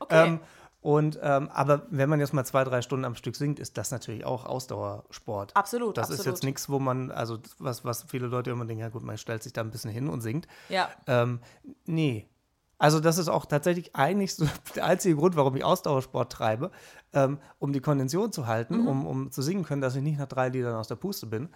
[0.00, 0.26] Okay.
[0.26, 0.40] Ähm,
[0.84, 3.90] und ähm, aber wenn man jetzt mal zwei, drei Stunden am Stück singt, ist das
[3.90, 5.56] natürlich auch Ausdauersport.
[5.56, 6.36] Absolut, Das ist absolut.
[6.36, 9.42] jetzt nichts, wo man, also was, was viele Leute immer denken, ja gut, man stellt
[9.42, 10.46] sich da ein bisschen hin und singt.
[10.68, 10.90] Ja.
[11.06, 11.40] Ähm,
[11.86, 12.28] nee.
[12.76, 16.70] Also das ist auch tatsächlich eigentlich so der einzige Grund, warum ich Ausdauersport treibe,
[17.14, 18.86] ähm, um die Kondition zu halten, Mhm.
[18.86, 21.48] um, um zu singen können, dass ich nicht nach drei Liedern aus der Puste bin,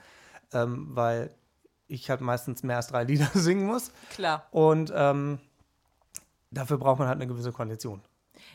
[0.54, 1.34] ähm, weil
[1.86, 4.46] ich halt meistens mehr als drei Lieder singen muss Klar.
[4.52, 5.38] und ähm,
[6.50, 8.00] dafür braucht man halt eine gewisse Kondition.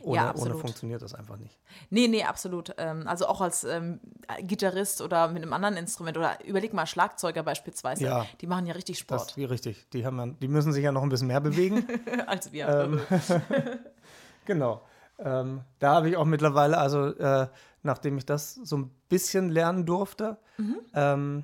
[0.02, 1.58] Ohne, Ja, ohne funktioniert das einfach nicht.
[1.90, 2.74] Nee, nee, absolut.
[2.78, 4.00] Ähm, also auch als ähm,
[4.42, 8.04] Gitarrist oder mit einem anderen Instrument oder überleg mal Schlagzeuger beispielsweise.
[8.04, 8.26] Ja.
[8.42, 9.90] Die machen ja richtig Das Sport ist richtig.
[9.92, 11.88] Die, haben ja, die müssen sich ja noch ein bisschen mehr bewegen.
[12.28, 12.68] als wir.
[12.68, 13.02] Ähm,
[14.46, 14.82] genau.
[15.20, 17.48] Ähm, da habe ich auch mittlerweile also äh,
[17.84, 20.78] nachdem ich das so ein bisschen lernen durfte, Mhm.
[20.94, 21.44] ähm,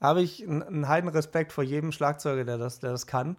[0.00, 3.36] habe ich einen, einen heiden Respekt vor jedem Schlagzeuger, der das, der das kann.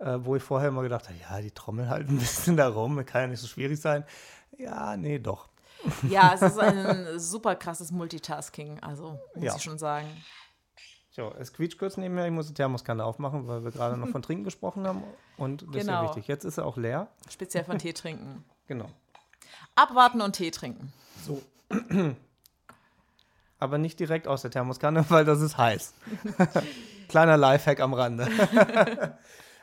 [0.00, 3.04] Äh, wo ich vorher immer gedacht habe, ja, die trommeln halt ein bisschen da rum,
[3.04, 4.04] kann ja nicht so schwierig sein.
[4.56, 5.48] Ja, nee, doch.
[6.08, 9.56] Ja, es ist ein super krasses Multitasking, also muss Ja.
[9.56, 10.08] ich schon sagen.
[11.10, 14.08] So, es quietscht kurz neben mir, ich muss die Thermoskanne aufmachen, weil wir gerade noch
[14.08, 15.02] von Trinken gesprochen haben.
[15.36, 16.08] Und das ist ja Genau.
[16.10, 16.28] wichtig.
[16.28, 17.08] Jetzt ist er auch leer.
[17.28, 18.44] Speziell von Tee trinken.
[18.68, 18.88] Genau.
[19.76, 20.92] Abwarten und Tee trinken.
[21.26, 21.42] So.
[23.58, 25.94] Aber nicht direkt aus der Thermoskanne, weil das ist heiß.
[27.08, 28.28] Kleiner Lifehack am Rande.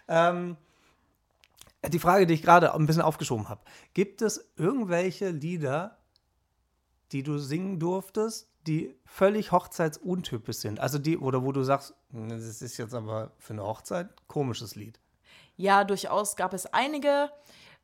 [0.07, 0.57] Ähm,
[1.87, 3.61] die Frage, die ich gerade ein bisschen aufgeschoben habe.
[3.93, 5.97] Gibt es irgendwelche Lieder,
[7.11, 10.79] die du singen durftest, die völlig hochzeitsuntypisch sind?
[10.79, 14.75] Also die, oder wo du sagst, "Hm, das ist jetzt aber für eine Hochzeit komisches
[14.75, 14.99] Lied.
[15.57, 17.29] Ja, durchaus gab es einige.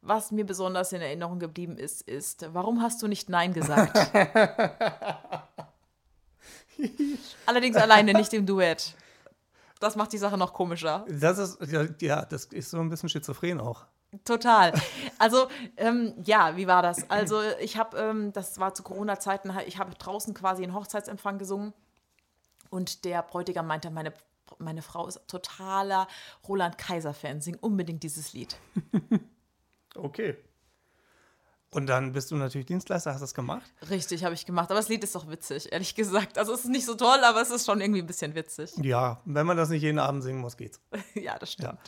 [0.03, 3.95] Was mir besonders in Erinnerung geblieben ist, ist, warum hast du nicht Nein gesagt?
[7.45, 8.95] Allerdings alleine, nicht im Duett.
[9.81, 11.05] Das macht die Sache noch komischer.
[11.09, 13.85] Das ist, ja, ja, das ist so ein bisschen schizophren auch.
[14.23, 14.73] Total.
[15.17, 17.09] Also, ähm, ja, wie war das?
[17.09, 21.73] Also, ich habe, ähm, das war zu Corona-Zeiten, ich habe draußen quasi einen Hochzeitsempfang gesungen
[22.69, 24.13] und der Bräutigam meinte, meine,
[24.59, 26.07] meine Frau ist totaler
[26.47, 28.55] Roland Kaiser-Fan, sing unbedingt dieses Lied.
[29.95, 30.37] Okay.
[31.73, 33.71] Und dann bist du natürlich Dienstleister, hast das gemacht.
[33.89, 34.69] Richtig, habe ich gemacht.
[34.69, 36.37] Aber das Lied ist doch witzig, ehrlich gesagt.
[36.37, 38.73] Also, es ist nicht so toll, aber es ist schon irgendwie ein bisschen witzig.
[38.81, 40.81] Ja, wenn man das nicht jeden Abend singen muss, geht's.
[41.13, 41.69] ja, das stimmt.
[41.69, 41.79] Ja.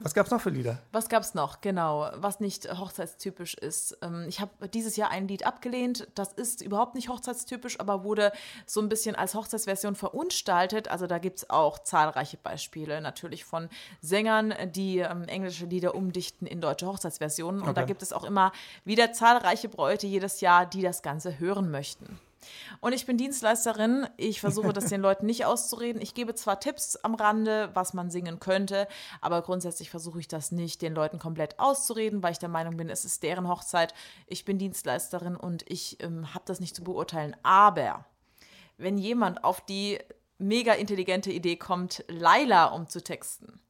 [0.00, 0.78] Was gab's noch für Lieder?
[0.92, 1.60] Was gab's noch?
[1.60, 3.98] Genau, was nicht hochzeitstypisch ist.
[4.00, 6.06] Ähm, Ich habe dieses Jahr ein Lied abgelehnt.
[6.14, 8.30] Das ist überhaupt nicht hochzeitstypisch, aber wurde
[8.64, 10.86] so ein bisschen als Hochzeitsversion verunstaltet.
[10.88, 13.68] Also da gibt's auch zahlreiche Beispiele natürlich von
[14.00, 17.62] Sängern, die ähm, englische Lieder umdichten in deutsche Hochzeitsversionen.
[17.62, 17.88] Und da Okay.
[17.88, 18.52] gibt es auch immer
[18.84, 22.20] wieder zahlreiche Bräute jedes Jahr, die das Ganze hören möchten.
[22.80, 24.06] Und ich bin Dienstleisterin.
[24.16, 26.00] Ich versuche das den Leuten nicht auszureden.
[26.00, 28.88] Ich gebe zwar Tipps am Rande, was man singen könnte,
[29.20, 32.88] aber grundsätzlich versuche ich das nicht den Leuten komplett auszureden, weil ich der Meinung bin,
[32.88, 33.94] es ist deren Hochzeit.
[34.26, 37.36] Ich bin Dienstleisterin und ich ähm, habe das nicht zu beurteilen.
[37.42, 38.04] Aber
[38.76, 39.98] wenn jemand auf die
[40.38, 43.60] mega intelligente Idee kommt, Laila umzutexten,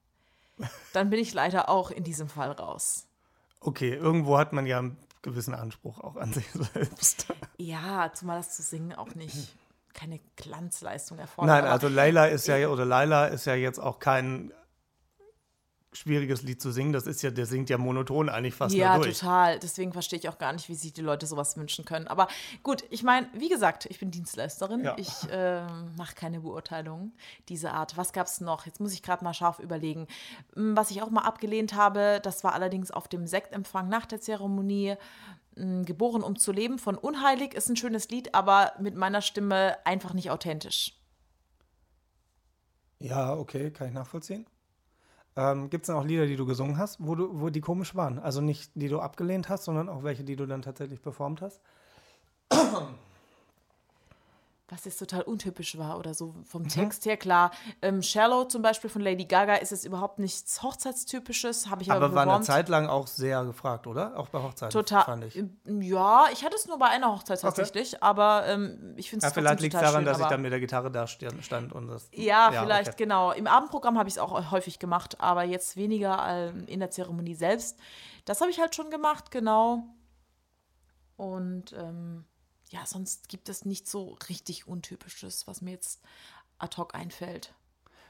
[0.93, 3.07] dann bin ich leider auch in diesem Fall raus.
[3.61, 7.27] Okay, irgendwo hat man ja einen gewissen Anspruch auch an sich selbst.
[7.57, 9.57] Ja, zumal das zu singen auch nicht
[9.95, 11.63] keine Glanzleistung erfordert.
[11.63, 14.53] Nein, also Laila ist ja, oder Laila ist ja jetzt auch kein
[15.99, 16.93] schwieriges Lied zu singen.
[16.93, 19.19] Das ist ja, der singt ja monoton eigentlich fast ja, nur durch.
[19.19, 19.59] total.
[19.59, 22.07] Deswegen verstehe ich auch gar nicht, wie sich die Leute sowas wünschen können.
[22.09, 22.29] Aber
[22.63, 24.85] gut, ich meine, wie gesagt, ich bin Dienstleisterin.
[24.85, 24.97] Ja.
[24.97, 27.13] Ich ähm, mache keine Beurteilung
[27.49, 27.97] dieser Art.
[27.97, 28.65] Was gab es noch?
[28.67, 30.07] Jetzt muss ich gerade mal scharf überlegen.
[30.55, 34.21] Hm, Was ich auch mal abgelehnt habe, das war allerdings auf dem Sektempfang nach der
[34.21, 34.95] Zeremonie.
[35.57, 39.77] hm, Geboren um zu leben von Unheilig ist ein schönes Lied, aber mit meiner Stimme
[39.85, 40.95] einfach nicht authentisch.
[43.01, 44.47] Ja, okay, kann ich nachvollziehen.
[45.39, 47.95] Ähm, Gibt es denn auch Lieder, die du gesungen hast, wo, du, wo die komisch
[47.95, 48.19] waren?
[48.19, 51.61] Also nicht, die du abgelehnt hast, sondern auch welche, die du dann tatsächlich performt hast?
[54.71, 56.69] Was jetzt total untypisch war oder so vom Mhm.
[56.69, 57.51] Text her, klar.
[57.81, 62.05] Ähm, Shallow zum Beispiel von Lady Gaga ist es überhaupt nichts Hochzeitstypisches, habe ich aber,
[62.07, 62.45] Aber war eine.
[62.45, 64.19] Zeit lang auch sehr gefragt, oder?
[64.19, 65.05] Auch bei Hochzeiten, Total.
[65.05, 65.43] fand ich.
[65.65, 69.35] Ja, ich hatte es nur bei einer Hochzeit tatsächlich, aber ähm, ich finde Ja, es
[69.35, 72.09] vielleicht liegt es daran, schön, dass ich dann mit der Gitarre da stand und das.
[72.13, 73.05] Ja, vielleicht, okay.
[73.05, 73.33] genau.
[73.33, 77.35] Im Abendprogramm habe ich es auch häufig gemacht, aber jetzt weniger ähm, in der Zeremonie
[77.35, 77.79] selbst.
[78.27, 79.85] Das habe ich halt schon gemacht, genau.
[81.17, 82.25] Und ähm,
[82.71, 86.01] ja, sonst gibt es nicht so richtig Untypisches, was mir jetzt
[86.59, 87.55] ad hoc einfällt.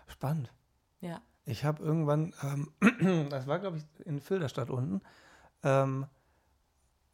[0.07, 0.53] Spannend.
[1.01, 1.21] Ja.
[1.45, 2.73] Ich habe irgendwann, ähm,
[3.31, 5.01] das war glaube ich in Filderstadt unten,
[5.63, 6.07] ähm,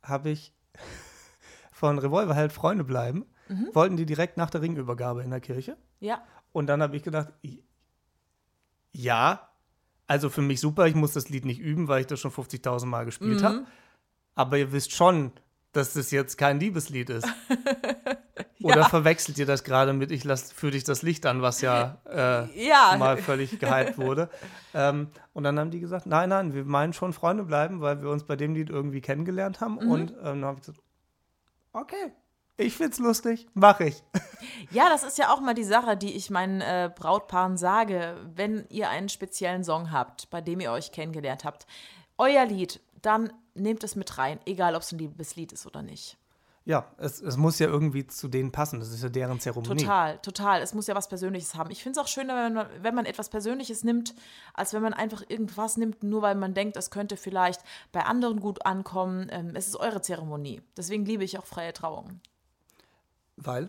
[0.03, 0.53] habe ich
[1.73, 3.69] von Revolverheld Freunde bleiben, Mhm.
[3.75, 5.77] wollten die direkt nach der Ringübergabe in der Kirche.
[6.01, 7.31] Ja, Und dann habe ich gedacht,
[8.93, 9.51] ja,
[10.07, 12.87] also für mich super, ich muss das Lied nicht üben, weil ich das schon 50.000
[12.87, 13.45] Mal gespielt Mhm.
[13.45, 13.67] habe.
[14.35, 15.33] Aber ihr wisst schon,
[15.77, 17.29] dass das jetzt kein Liebeslied ist.
[18.63, 21.99] Oder verwechselt ihr das gerade mit Ich lass für dich das Licht an, was ja,
[22.09, 22.97] äh, Ja.
[22.99, 24.31] mal völlig gehypt wurde.
[24.73, 28.09] ähm, und dann haben die gesagt, nein, nein, wir meinen schon Freunde bleiben, weil wir
[28.09, 29.75] uns bei dem Lied irgendwie kennengelernt haben.
[29.75, 29.91] Mhm.
[29.91, 30.81] Und ähm, dann habe ich gesagt,
[31.73, 32.13] okay,
[32.57, 34.03] ich find's lustig, mach ich.
[34.71, 38.17] Ja, das ist ja auch mal die Sache, die ich meinen äh, Brautpaaren sage.
[38.35, 41.67] Wenn ihr einen speziellen Song habt, bei dem ihr euch kennengelernt habt,
[42.17, 46.17] euer Lied, dann nehmt es mit rein, egal ob es ein Liebeslied ist oder nicht.
[46.67, 48.81] Ja, es, es muss ja irgendwie zu denen passen.
[48.81, 49.83] Das ist ja deren Zeremonie.
[49.83, 50.63] Total, total.
[50.63, 51.71] Es muss ja was Persönliches haben.
[51.71, 54.15] Ich finde es auch schöner, wenn man, wenn man etwas Persönliches nimmt,
[54.55, 57.61] als wenn man einfach irgendwas nimmt, nur weil man denkt, es könnte vielleicht
[57.93, 59.29] bei anderen gut ankommen.
[59.31, 60.63] Ähm, es ist eure Zeremonie.
[60.75, 62.23] Deswegen liebe ich auch freie Trauungen.
[63.37, 63.69] Weil?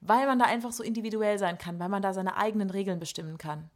[0.00, 3.38] Weil man da einfach so individuell sein kann, weil man da seine eigenen Regeln bestimmen
[3.38, 3.70] kann.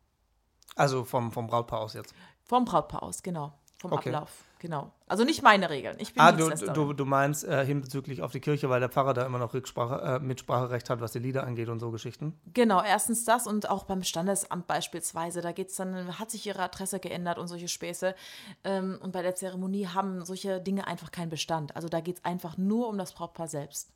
[0.74, 2.14] Also vom, vom Brautpaar aus jetzt.
[2.42, 3.52] Vom Brautpaar aus, genau.
[3.78, 4.12] Vom Okay.
[4.12, 4.92] Ablauf, genau.
[5.08, 5.96] Also nicht meine Regeln.
[5.98, 9.12] Ich bin Ah, du, du, du meinst äh, hinbezüglich auf die Kirche, weil der Pfarrer
[9.14, 12.38] da immer noch Rücksprache, äh, Mitspracherecht hat, was die Lieder angeht und so Geschichten.
[12.54, 15.40] Genau, erstens das und auch beim Standesamt beispielsweise.
[15.40, 18.14] Da geht's dann, hat sich ihre Adresse geändert und solche Späße.
[18.62, 21.74] Ähm, und bei der Zeremonie haben solche Dinge einfach keinen Bestand.
[21.74, 23.90] Also da geht es einfach nur um das Brautpaar selbst.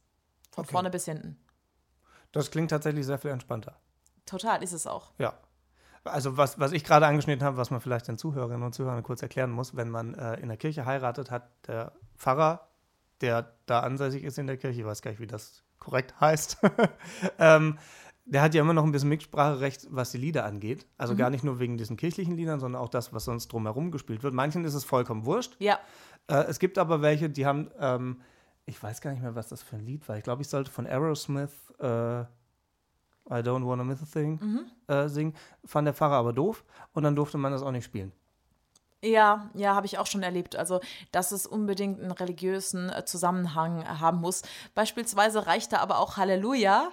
[0.50, 0.72] Von Okay.
[0.72, 1.36] vorne bis hinten.
[2.32, 3.76] Das klingt tatsächlich sehr viel entspannter.
[4.26, 5.12] Total ist es auch.
[5.18, 5.34] Ja.
[6.04, 9.22] Also was, was ich gerade angeschnitten habe, was man vielleicht den Zuhörerinnen und Zuhörern kurz
[9.22, 12.68] erklären muss, wenn man äh, in der Kirche heiratet, hat der Pfarrer,
[13.20, 16.58] der da ansässig ist in der Kirche, ich weiß gar nicht, wie das korrekt heißt,
[17.38, 17.78] ähm,
[18.26, 20.86] der hat ja immer noch ein bisschen Mitspracherecht, was die Lieder angeht.
[20.96, 24.22] Also gar nicht nur wegen diesen kirchlichen Liedern, sondern auch das, was sonst drumherum gespielt
[24.22, 24.32] wird.
[24.32, 25.56] Manchen ist es vollkommen wurscht.
[25.58, 25.78] Ja,
[26.26, 28.20] Äh, es gibt aber welche, die haben, ähm,
[28.64, 30.16] ich weiß gar nicht mehr, was das für ein Lied war.
[30.16, 32.24] Ich glaube, ich sollte von Aerosmith äh,
[33.30, 35.34] I Don't Wanna Miss a Thing äh, singen.
[35.64, 38.12] Fand der Pfarrer aber doof und dann durfte man das auch nicht spielen.
[39.02, 40.56] Ja, ja, habe ich auch schon erlebt.
[40.56, 40.80] Also,
[41.12, 44.42] dass es unbedingt einen religiösen äh, Zusammenhang haben muss.
[44.74, 46.88] Beispielsweise reicht da aber auch Halleluja,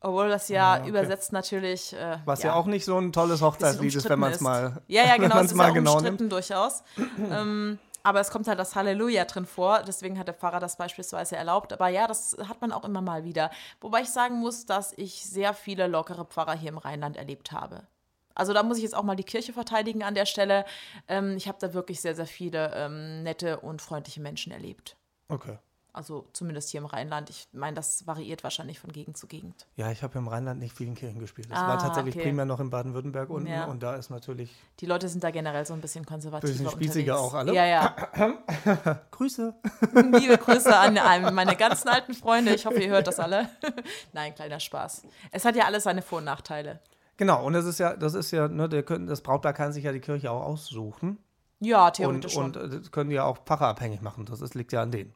[0.00, 0.90] obwohl das ja Ah, okay.
[0.90, 1.94] übersetzt natürlich.
[1.94, 2.52] Äh, Was ja.
[2.52, 5.46] auch nicht so ein tolles Hochzeitslied ist, wenn man es mal, Ja, ja, genau, es
[5.46, 6.32] ist mal ja genau umstritten nimmt.
[6.32, 6.82] durchaus.
[7.30, 11.34] ähm, aber es kommt halt das Halleluja drin vor, deswegen hat der Pfarrer das beispielsweise
[11.34, 11.72] erlaubt.
[11.72, 13.50] Aber ja, das hat man auch immer mal wieder.
[13.80, 17.88] Wobei ich sagen muss, dass ich sehr viele lockere Pfarrer hier im Rheinland erlebt habe.
[18.32, 20.64] Also da muss ich jetzt auch mal die Kirche verteidigen an der Stelle.
[21.08, 24.96] Ähm, ich habe da wirklich sehr, sehr viele ähm, nette und freundliche Menschen erlebt.
[25.26, 25.58] Okay.
[25.96, 27.30] Also zumindest hier im Rheinland.
[27.30, 29.66] Ich meine, das variiert wahrscheinlich von Gegend zu Gegend.
[29.76, 31.50] Ja, ich habe im Rheinland nicht viel in Kirchen gespielt.
[31.50, 32.24] Das Ah, war tatsächlich okay.
[32.24, 33.64] primär noch in Baden-Württemberg unten Ja.
[33.64, 37.14] und da ist natürlich Die Leute sind da generell so ein bisschen konservativer Bisschen spießiger
[37.14, 37.34] unterwegs.
[37.34, 37.54] auch alle.
[37.54, 39.00] Ja, ja.
[39.10, 39.54] Grüße.
[40.12, 40.94] Liebe Grüße an
[41.34, 42.54] meine ganzen alten Freunde.
[42.54, 43.48] Ich hoffe, ihr hört das alle.
[44.12, 45.02] Nein, kleiner Spaß.
[45.32, 46.80] Es hat ja alles seine Vor- und Nachteile.
[47.16, 49.92] Genau, und das ist ja, das ist ja, ne, der das Brautpaar kann sich ja
[49.92, 51.16] die Kirche auch aussuchen.
[51.60, 52.44] Ja, Und, theoretisch schon.
[52.44, 54.26] und äh, das können die ja auch pfarrerabhängig machen.
[54.26, 55.14] Das ist, liegt ja an denen.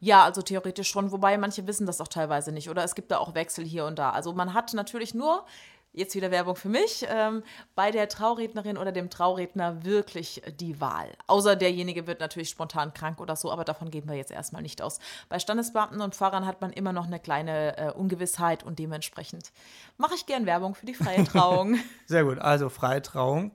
[0.00, 2.70] Ja, also theoretisch schon, wobei manche wissen das auch teilweise nicht.
[2.70, 4.10] Oder es gibt da auch Wechsel hier und da.
[4.10, 5.44] Also man hat natürlich nur,
[5.92, 7.42] jetzt wieder Werbung für mich, ähm,
[7.74, 11.08] bei der Traurednerin oder dem Trauredner wirklich die Wahl.
[11.26, 14.82] Außer derjenige wird natürlich spontan krank oder so, aber davon gehen wir jetzt erstmal nicht
[14.82, 15.00] aus.
[15.28, 19.52] Bei Standesbeamten und Pfarrern hat man immer noch eine kleine äh, Ungewissheit und dementsprechend
[19.96, 21.78] mache ich gern Werbung für die freie Trauung.
[22.06, 22.38] Sehr gut.
[22.38, 23.50] Also Freitrauung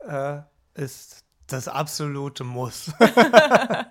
[0.00, 0.40] äh,
[0.74, 2.88] ist das absolute Muss.
[2.98, 3.86] Würde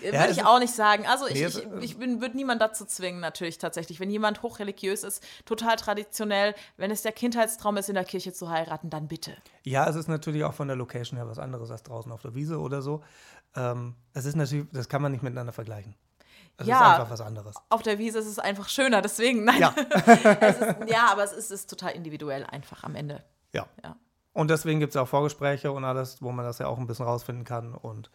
[0.00, 1.06] es- ich auch nicht sagen.
[1.06, 4.00] Also ich, Nee, ich, ich bin, würde niemand dazu zwingen, natürlich tatsächlich.
[4.00, 8.48] Wenn jemand hochreligiös ist, total traditionell, wenn es der Kindheitstraum ist, in der Kirche zu
[8.50, 9.36] heiraten, dann bitte.
[9.64, 12.34] ja, es ist natürlich auch von der Location her was anderes als draußen auf der
[12.34, 13.02] Wiese oder so.
[13.56, 15.96] Ähm, es ist natürlich, das kann man nicht miteinander vergleichen.
[16.56, 16.76] Es Ja.
[16.76, 17.56] ist einfach was anderes.
[17.70, 19.60] Auf der Wiese ist es einfach schöner, deswegen, nein.
[19.60, 19.68] Ja.
[19.74, 23.24] ist, ja, aber es ist, ist total individuell einfach am Ende.
[23.52, 23.66] Ja.
[23.82, 23.96] Ja.
[24.40, 27.04] Und deswegen gibt es auch Vorgespräche und alles, wo man das ja auch ein bisschen
[27.04, 28.10] rausfinden kann und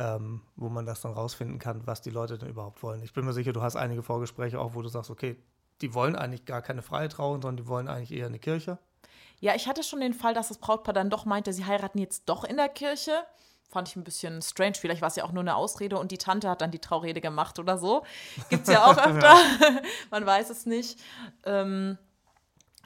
[0.00, 3.00] ähm, wo man das dann rausfinden kann, was die Leute denn überhaupt wollen.
[3.04, 5.36] Ich bin mir sicher, du hast einige Vorgespräche auch, wo du sagst, okay,
[5.80, 8.78] die wollen eigentlich gar keine freie Trauung, sondern die wollen eigentlich eher eine Kirche.
[9.38, 12.28] Ja, ich hatte schon den Fall, dass das Brautpaar dann doch meinte, sie heiraten jetzt
[12.28, 13.12] doch in der Kirche.
[13.70, 14.74] Fand ich ein bisschen strange.
[14.74, 17.20] Vielleicht war es ja auch nur eine Ausrede und die Tante hat dann die Traurede
[17.20, 18.02] gemacht oder so.
[18.48, 19.36] Gibt es ja auch öfter.
[20.10, 20.98] Man weiß es nicht.
[21.44, 21.98] Ähm,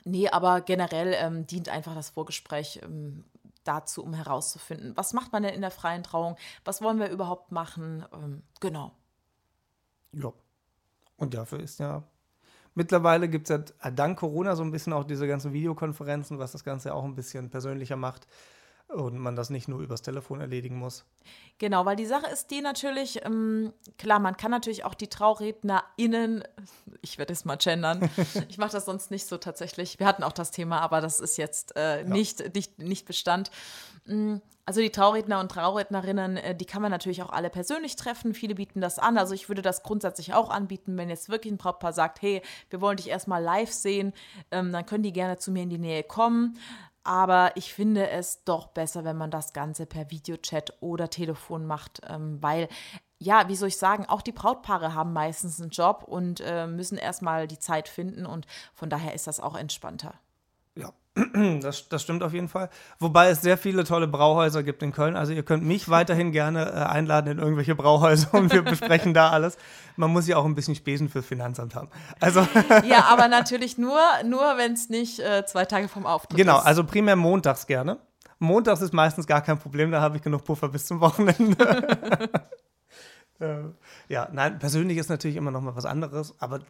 [0.06, 3.24] nee, aber generell ähm, dient einfach das Vorgespräch ähm,
[3.64, 6.36] dazu, um herauszufinden, was macht man denn in der freien Trauung?
[6.64, 8.04] Was wollen wir überhaupt machen?
[8.12, 8.92] Ähm, genau.
[10.12, 10.32] Ja.
[11.16, 12.04] Und dafür ist ja.
[12.74, 16.62] Mittlerweile gibt es ja dank Corona so ein bisschen auch diese ganzen Videokonferenzen, was das
[16.62, 18.26] Ganze auch ein bisschen persönlicher macht
[18.88, 21.04] und man das nicht nur übers Telefon erledigen muss.
[21.58, 26.44] Genau, weil die Sache ist die natürlich, ähm, klar, man kann natürlich auch die TraurednerInnen,
[27.00, 28.08] ich werde es mal gendern,
[28.48, 29.98] ich mache das sonst nicht so tatsächlich.
[29.98, 33.50] Wir hatten auch das Thema, aber das ist jetzt äh, nicht, nicht, nicht Bestand.
[34.04, 38.34] Mm, Also die Trauredner und Traurednerinnen, äh, die kann man natürlich auch alle persönlich treffen.
[38.34, 39.18] Viele bieten das an.
[39.18, 42.80] Also ich würde das grundsätzlich auch anbieten, wenn jetzt wirklich ein Brautpaar sagt, hey, wir
[42.80, 44.12] wollen dich erstmal live sehen,
[44.50, 46.58] ähm, dann können die gerne zu mir in die Nähe kommen.
[47.06, 52.00] Aber ich finde es doch besser, wenn man das Ganze per Videochat oder Telefon macht,
[52.08, 52.68] ähm, weil,
[53.20, 56.98] ja, wie soll ich sagen, auch die Brautpaare haben meistens einen Job und äh, müssen
[56.98, 60.14] erstmal die Zeit finden und von daher ist das auch entspannter.
[60.76, 60.92] Ja,
[61.60, 62.68] das, das stimmt auf jeden Fall.
[62.98, 65.16] Wobei es sehr viele tolle Brauhäuser gibt in Köln.
[65.16, 69.30] Also ihr könnt mich weiterhin gerne äh, einladen in irgendwelche Brauhäuser und wir besprechen da
[69.30, 69.56] alles.
[69.96, 71.88] Man muss ja auch ein bisschen Spesen fürs Finanzamt haben.
[72.20, 72.46] Also
[72.86, 76.66] Ja, aber natürlich nur, nur wenn es nicht äh, zwei Tage vom Auftritt genau, ist.
[76.66, 77.98] also primär montags gerne.
[78.38, 81.88] Montags ist meistens gar kein Problem, da habe ich genug Puffer bis zum Wochenende.
[83.40, 83.60] äh,
[84.08, 86.60] ja, nein, persönlich ist natürlich immer noch mal was anderes, aber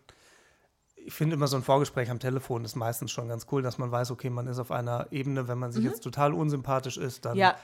[1.06, 3.90] ich finde immer so ein Vorgespräch am Telefon ist meistens schon ganz cool, dass man
[3.90, 7.36] weiß, okay, man ist auf einer Ebene, wenn man sich jetzt total unsympathisch ist, dann
[7.36, 7.56] Ja,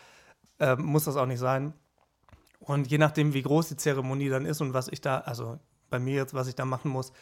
[0.61, 1.74] äh, muss das auch nicht sein.
[2.61, 5.59] Und je nachdem, wie groß die Zeremonie dann ist und was ich da, also
[5.90, 7.12] bei mir jetzt, was ich da machen muss,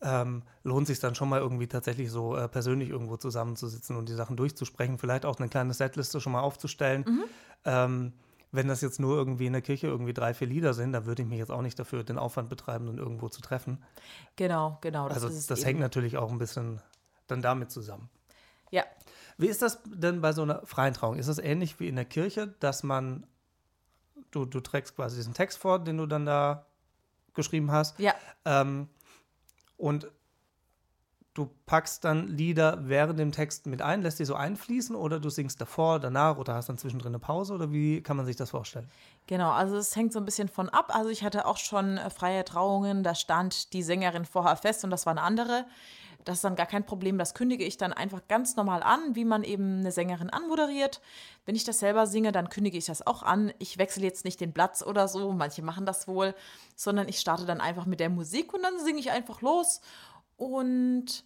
[0.00, 4.14] ähm, lohnt sich dann schon mal irgendwie tatsächlich so äh, persönlich irgendwo zusammenzusitzen und die
[4.14, 7.04] Sachen durchzusprechen, vielleicht auch eine kleine Setliste schon mal aufzustellen.
[7.64, 8.12] Ähm,
[8.50, 11.22] wenn das jetzt nur irgendwie in der Kirche irgendwie drei, vier Lieder sind, dann würde
[11.22, 13.82] ich mich jetzt auch nicht dafür den Aufwand betreiben, dann irgendwo zu treffen.
[14.36, 15.08] genau, genau.
[15.08, 16.80] Das also das hängt natürlich auch ein bisschen
[17.26, 18.08] dann damit zusammen.
[18.70, 18.84] Ja,
[19.36, 21.16] Wie ist das denn bei so einer freien Trauung?
[21.16, 23.26] Ist das ähnlich wie in der Kirche, dass man,
[24.30, 26.66] du, du trägst quasi diesen Text vor, den du dann da
[27.34, 28.88] geschrieben hast, ja, ähm,
[29.76, 30.10] und
[31.38, 35.30] du packst dann Lieder während dem Text mit ein, lässt die so einfließen oder du
[35.30, 38.50] singst davor, danach oder hast dann zwischendrin eine Pause oder wie kann man sich das
[38.50, 38.88] vorstellen?
[39.28, 39.52] genau.
[39.52, 40.92] Also es hängt so ein bisschen von ab.
[40.92, 44.90] Also ich hatte auch schon äh, freie Trauungen, da stand die Sängerin vorher fest und
[44.90, 45.66] das war eine andere.
[46.24, 47.16] Das ist dann gar kein Problem.
[47.16, 51.00] Das kündige ich dann einfach ganz normal an, wie man eben eine Sängerin anmoderiert.
[51.46, 53.52] Wenn ich das selber singe, dann kündige ich das auch an.
[53.58, 56.34] Ich wechsle jetzt nicht den Platz oder so, manche machen das wohl,
[56.74, 59.80] sondern ich starte dann einfach mit der Musik und dann singe ich einfach los.
[60.38, 61.24] Und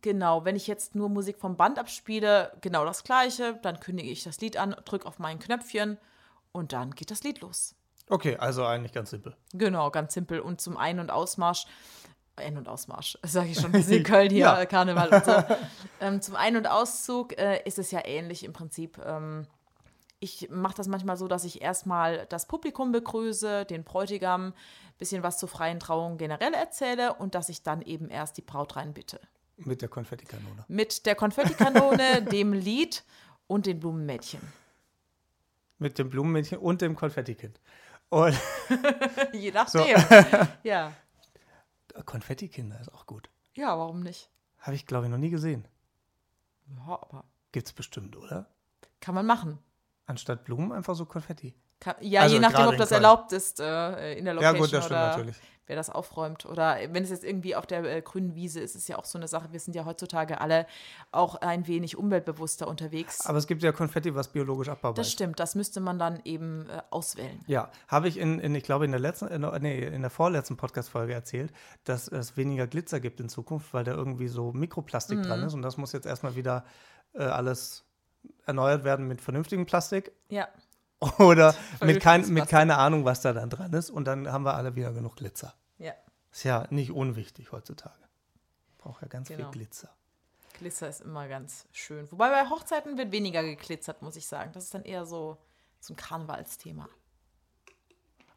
[0.00, 4.24] genau, wenn ich jetzt nur Musik vom Band abspiele, genau das gleiche, dann kündige ich
[4.24, 5.98] das Lied an, drücke auf mein Knöpfchen
[6.50, 7.76] und dann geht das Lied los.
[8.08, 9.36] Okay, also eigentlich ganz simpel.
[9.52, 10.40] Genau, ganz simpel.
[10.40, 11.66] Und zum Ein- und Ausmarsch,
[12.36, 14.66] Ein- und Ausmarsch, sage ich schon, wir sind in Köln hier, Ja.
[14.66, 15.32] Karneval und so.
[16.00, 18.98] ähm, zum Ein- und Auszug äh, ist es ja ähnlich im Prinzip.
[19.04, 19.46] Ähm,
[20.22, 24.54] ich mache das manchmal so, dass ich erstmal das Publikum begrüße, den Bräutigam,
[24.96, 28.76] bisschen was zur freien Trauung generell erzähle und dass ich dann eben erst die Braut
[28.76, 29.20] reinbitte.
[29.56, 30.64] Mit der Konfettikanone.
[30.68, 33.02] Mit der Konfettikanone, dem Lied
[33.48, 34.40] und den Blumenmädchen.
[35.78, 37.60] Mit dem Blumenmädchen und dem Konfettikind.
[38.08, 38.38] Und
[39.32, 39.96] Je nachdem.
[40.62, 40.92] Ja.
[42.06, 43.28] Konfettikinder ist auch gut.
[43.54, 44.30] ja, warum nicht?
[44.58, 45.66] Habe ich, glaube ich, noch nie gesehen.
[46.76, 48.46] Ja, aber Gibt es bestimmt, oder?
[49.00, 49.58] kann man machen.
[50.12, 51.54] Anstatt Blumen einfach so Konfetti.
[51.80, 53.02] Kann, ja, Also je nachdem, ob das Köln.
[53.02, 55.36] erlaubt ist äh, in der Ja, Location gut, das stimmt oder natürlich.
[55.66, 56.44] wer das aufräumt.
[56.46, 59.18] Oder wenn es jetzt irgendwie auf der äh, grünen Wiese ist, ist ja auch so
[59.18, 59.48] eine Sache.
[59.52, 60.66] Wir sind ja heutzutage alle
[61.10, 63.26] auch ein wenig umweltbewusster unterwegs.
[63.26, 65.14] Aber es gibt ja Konfetti, was biologisch abbaubar das ist.
[65.14, 67.40] stimmt, das müsste man dann eben äh, auswählen.
[67.48, 70.10] Ja, habe ich in, in, ich glaube, in der letzten, in der, nee, in der
[70.10, 71.52] vorletzten Podcast-Folge erzählt,
[71.84, 75.22] dass es weniger Glitzer gibt in Zukunft, weil da irgendwie so Mikroplastik Mhm.
[75.24, 76.64] dran ist und das muss jetzt erstmal wieder
[77.14, 77.84] äh, alles
[78.46, 80.48] erneuert werden mit vernünftigem Plastik Ja,
[81.18, 82.48] oder mit, kein, mit Plastik.
[82.50, 85.54] keine Ahnung, was da dann dran ist und dann haben wir alle wieder genug Glitzer.
[85.78, 85.92] ja.
[86.30, 87.94] Ist ja nicht unwichtig heutzutage.
[88.78, 89.50] Braucht ja ganz Genau.
[89.50, 89.90] viel Glitzer.
[90.54, 92.10] Glitzer ist immer ganz schön.
[92.10, 94.50] Wobei bei Hochzeiten wird weniger geglitzert, muss ich sagen.
[94.52, 95.36] Das ist dann eher so,
[95.78, 96.88] so ein Karnevalsthema.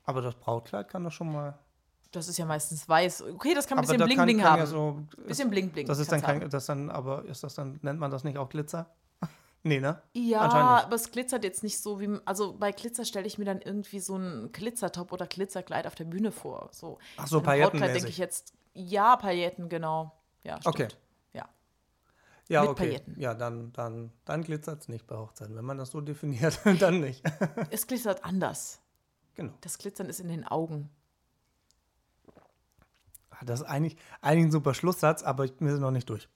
[0.03, 1.57] Aber das Brautkleid kann doch schon mal.
[2.11, 3.23] Das ist ja meistens weiß.
[3.23, 4.59] Okay, das kann ein bisschen aber da Bling kann, Bling kann haben.
[4.59, 5.01] ja so.
[5.25, 5.87] bisschen Bling Bling.
[5.87, 6.49] Das ist dann kein, haben.
[6.49, 8.89] das dann, aber ist das dann, nennt man das nicht auch Glitzer?
[9.65, 10.01] Nee, ne?
[10.13, 12.17] Ja, aber es glitzert jetzt nicht so wie.
[12.25, 16.05] Also bei Glitzer stelle ich mir dann irgendwie so einen Glitzertop oder Glitterkleid auf der
[16.05, 16.69] Bühne vor.
[16.71, 16.99] So.
[17.17, 17.93] Ach so, paillettenmäßig.
[17.95, 18.53] denke ich jetzt.
[18.73, 20.11] Ja, Pailletten, genau.
[20.43, 20.75] Ja, stimmt.
[20.75, 20.87] Okay.
[21.33, 21.49] Ja.
[22.47, 22.83] Ja, mit okay.
[22.83, 23.19] Pailletten.
[23.19, 25.55] Ja, dann, dann, dann glitzert es nicht bei Hochzeiten.
[25.55, 27.23] Wenn man das so definiert, dann nicht.
[27.71, 28.79] Es glitzert anders.
[29.35, 29.53] genau.
[29.61, 30.89] Das Glitzern ist in den Augen.
[33.31, 36.29] Ah, Das ist eigentlich, eigentlich ein super Schlusssatz, aber ich, wir sind noch nicht durch.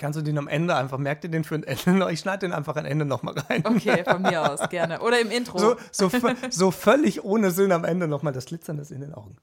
[0.00, 2.08] Kannst du den am Ende einfach, merk dir den für ein Ende noch?
[2.08, 3.62] Ich schneide den einfach am Ende nochmal rein.
[3.66, 5.00] Okay, von mir aus, gerne.
[5.02, 5.58] Oder im Intro.
[5.58, 6.10] So, so,
[6.48, 9.36] so völlig ohne Sinn am Ende nochmal das Glitzern ist in den Augen.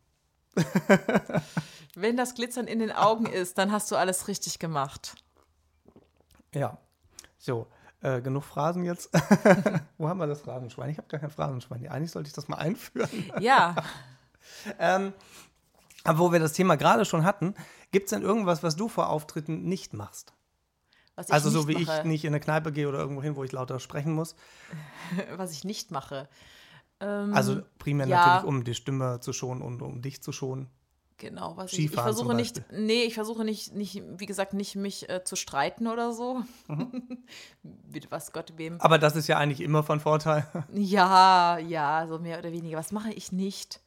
[1.96, 5.14] Wenn das Glitzern in den Augen ist, dann hast du alles richtig gemacht.
[6.56, 6.80] Ja.
[7.38, 7.68] So,
[8.02, 9.12] äh, genug Phrasen jetzt.
[10.00, 10.90] Wo haben wir das Phrasenschwein?
[10.90, 11.88] Ich habe gar kein Phrasenschwein.
[11.88, 13.10] Eigentlich sollte ich das mal einführen.
[13.40, 13.76] Ja,
[14.80, 15.14] Ähm,
[16.04, 17.54] aber wo wir das Thema gerade schon hatten,
[17.92, 20.34] gibt es denn irgendwas, was du vor Auftritten nicht machst?
[21.18, 23.36] Was ich Also so wie mache, ich nicht in eine Kneipe gehe oder irgendwo hin,
[23.36, 24.36] wo ich lauter sprechen muss.
[25.36, 26.30] was ich nicht mache.
[27.02, 28.18] Ähm, Also primär ja.
[28.18, 30.70] natürlich, um die Stimme zu schonen und um dich zu schonen.
[31.20, 35.10] Genau, was ich, ich versuche nicht, nee, ich versuche nicht, nicht, wie gesagt, nicht mich
[35.10, 36.44] äh, zu streiten oder so.
[36.68, 37.24] Mhm.
[38.10, 38.80] Was Gott wem.
[38.80, 40.46] Aber das ist ja eigentlich immer von Vorteil.
[40.72, 42.78] Ja, ja, so mehr oder weniger.
[42.78, 43.82] Was mache ich nicht?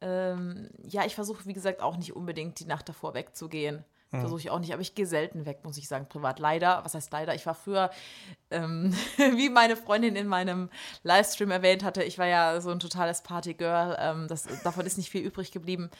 [0.00, 3.84] Ähm, ja, ich versuche, wie gesagt, auch nicht unbedingt die Nacht davor wegzugehen.
[4.10, 6.38] Versuche ich auch nicht, aber ich gehe selten weg, muss ich sagen, privat.
[6.38, 7.34] Leider, was heißt leider?
[7.34, 7.90] Ich war früher,
[8.50, 8.94] ähm,
[9.34, 10.70] wie meine Freundin in meinem
[11.02, 13.96] Livestream erwähnt hatte, ich war ja so ein totales Partygirl.
[13.98, 15.90] Ähm, das, davon ist nicht viel übrig geblieben.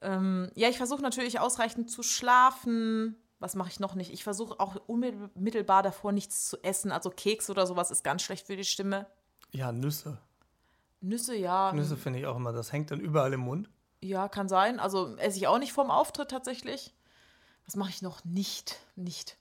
[0.00, 3.16] Ähm, ja, ich versuche natürlich ausreichend zu schlafen.
[3.40, 4.12] Was mache ich noch nicht?
[4.12, 6.92] Ich versuche auch unmittelbar davor nichts zu essen.
[6.92, 9.06] Also Keks oder sowas ist ganz schlecht für die Stimme.
[9.50, 10.18] Ja, Nüsse.
[11.02, 11.72] Nüsse, ja.
[11.72, 13.68] Nüsse finde ich auch immer, das hängt dann überall im Mund.
[14.00, 14.80] Ja, kann sein.
[14.80, 16.94] Also esse ich auch nicht vorm Auftritt tatsächlich.
[17.66, 18.80] Was mache ich noch nicht?
[18.96, 19.38] Nicht.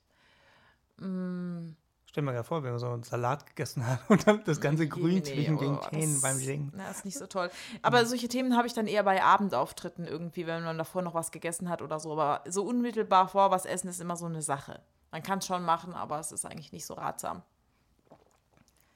[0.98, 1.72] Mm,
[2.14, 4.88] Stell mir gerade vor, wenn man so einen Salat gegessen hat und dann das ganze
[4.88, 6.72] Grün nee, zwischen den oh, Zähnen beim Singen.
[6.76, 7.50] Na, ist nicht so toll.
[7.82, 11.32] Aber solche Themen habe ich dann eher bei Abendauftritten irgendwie, wenn man davor noch was
[11.32, 12.12] gegessen hat oder so.
[12.12, 14.80] Aber so unmittelbar vor was essen ist immer so eine Sache.
[15.10, 17.42] Man kann es schon machen, aber es ist eigentlich nicht so ratsam.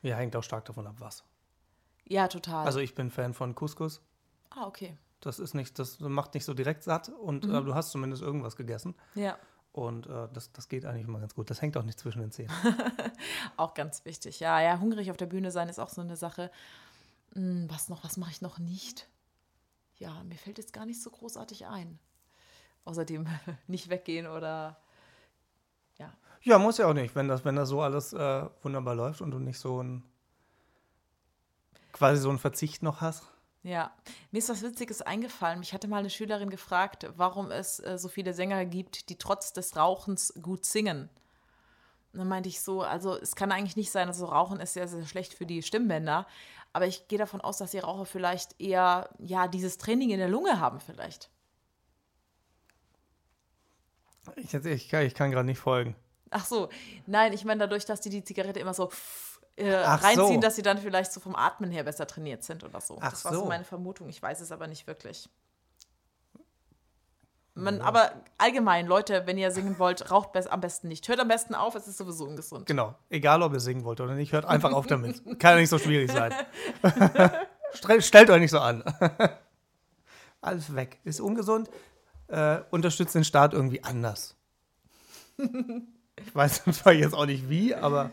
[0.03, 1.23] Ja, hängt auch stark davon ab, was.
[2.05, 2.67] Ja, total.
[2.67, 3.99] Also ich bin Fan von Couscous.
[4.51, 4.95] ah, okay.
[5.21, 8.55] Das ist nicht, das macht nicht so direkt satt und äh, du hast zumindest irgendwas
[8.55, 8.95] gegessen.
[9.15, 9.37] Ja,
[9.71, 11.49] Und äh, das, das geht eigentlich immer ganz gut.
[11.49, 12.51] Das hängt auch nicht zwischen den Zähnen.
[13.57, 14.39] auch ganz wichtig.
[14.39, 16.51] Ja, ja, hungrig auf der Bühne sein ist auch so eine Sache.
[17.33, 19.07] Hm, was noch, was mache ich noch nicht?
[19.97, 21.99] Ja, mir fällt jetzt gar nicht so großartig ein.
[22.85, 23.27] Außerdem
[23.67, 24.77] nicht weggehen oder
[25.97, 26.13] ja.
[26.41, 29.31] ja, muss ja auch nicht, wenn das, wenn das so alles äh, wunderbar läuft und
[29.31, 30.03] du nicht so ein
[31.91, 33.27] quasi so einen Verzicht noch hast.
[33.67, 33.91] Ja,
[34.31, 35.59] mir ist was Witziges eingefallen.
[35.59, 39.51] Mich hatte mal eine Schülerin gefragt, warum es äh, so viele Sänger gibt, die trotz
[39.51, 41.09] des Rauchens gut singen.
[42.13, 44.87] Und dann meinte ich so, also es kann eigentlich nicht sein, also Rauchen ist sehr,
[44.87, 46.25] sehr schlecht für die Stimmbänder.
[46.71, 50.29] Aber ich gehe davon aus, dass die Raucher vielleicht eher, ja, dieses Training in der
[50.29, 51.29] Lunge haben vielleicht.
[54.37, 55.93] Ich, jetzt- ich kann, ich kann gerade nicht folgen.
[56.29, 56.69] Ach so,
[57.05, 58.89] nein, ich meine dadurch, dass die die Zigarette immer so
[59.57, 60.39] äh, reinziehen, so.
[60.39, 62.97] dass sie dann vielleicht so vom Atmen her besser trainiert sind oder so.
[63.01, 63.45] Ach das war so so.
[63.45, 64.07] meine Vermutung.
[64.07, 65.29] Ich weiß es aber nicht wirklich.
[67.57, 71.07] Man, Aber allgemein, Leute, wenn ihr singen wollt, raucht am besten nicht.
[71.07, 72.67] Hört am besten auf, es ist sowieso ungesund.
[72.67, 72.93] Genau.
[73.09, 75.23] Egal, ob ihr singen wollt oder nicht, hört einfach auf damit.
[75.39, 76.31] Kann ja nicht so schwierig sein.
[77.99, 78.83] Stellt euch nicht so an.
[80.41, 80.99] Alles weg.
[81.03, 81.67] Ist ungesund.
[82.27, 84.35] Äh, unterstützt den Staat irgendwie anders.
[85.37, 88.11] Ich weiß zwar jetzt auch nicht wie, aber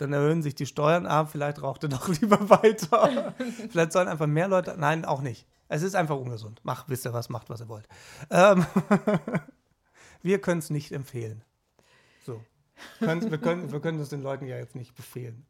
[0.00, 1.06] dann erhöhen sich die Steuern.
[1.06, 3.34] Ah, vielleicht raucht er doch lieber weiter.
[3.70, 4.74] vielleicht sollen einfach mehr Leute.
[4.78, 5.46] Nein, auch nicht.
[5.68, 6.60] Es ist einfach ungesund.
[6.64, 7.86] Macht, wisst ihr was, macht, was ihr wollt.
[8.30, 8.66] Ähm,
[10.22, 11.44] wir können es nicht empfehlen.
[12.24, 12.42] So.
[12.98, 15.46] Können, wir, können, wir können es den Leuten ja jetzt nicht befehlen.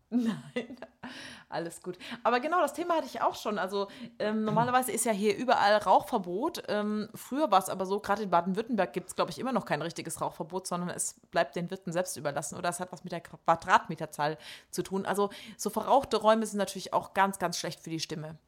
[1.52, 1.98] Alles gut.
[2.22, 3.58] Aber genau, das Thema hatte ich auch schon.
[3.58, 3.88] Also
[4.20, 6.62] ähm, normalerweise ist ja hier überall Rauchverbot.
[6.68, 9.64] Ähm, früher war es aber so, gerade in Baden-Württemberg gibt es, glaube ich, immer noch
[9.64, 12.56] kein richtiges Rauchverbot, sondern es bleibt den Wirten selbst überlassen.
[12.56, 14.38] Oder es hat was mit der Quadratmeterzahl
[14.70, 15.04] zu tun.
[15.04, 18.38] Also so verrauchte Räume sind natürlich auch ganz, ganz schlecht für die Stimme.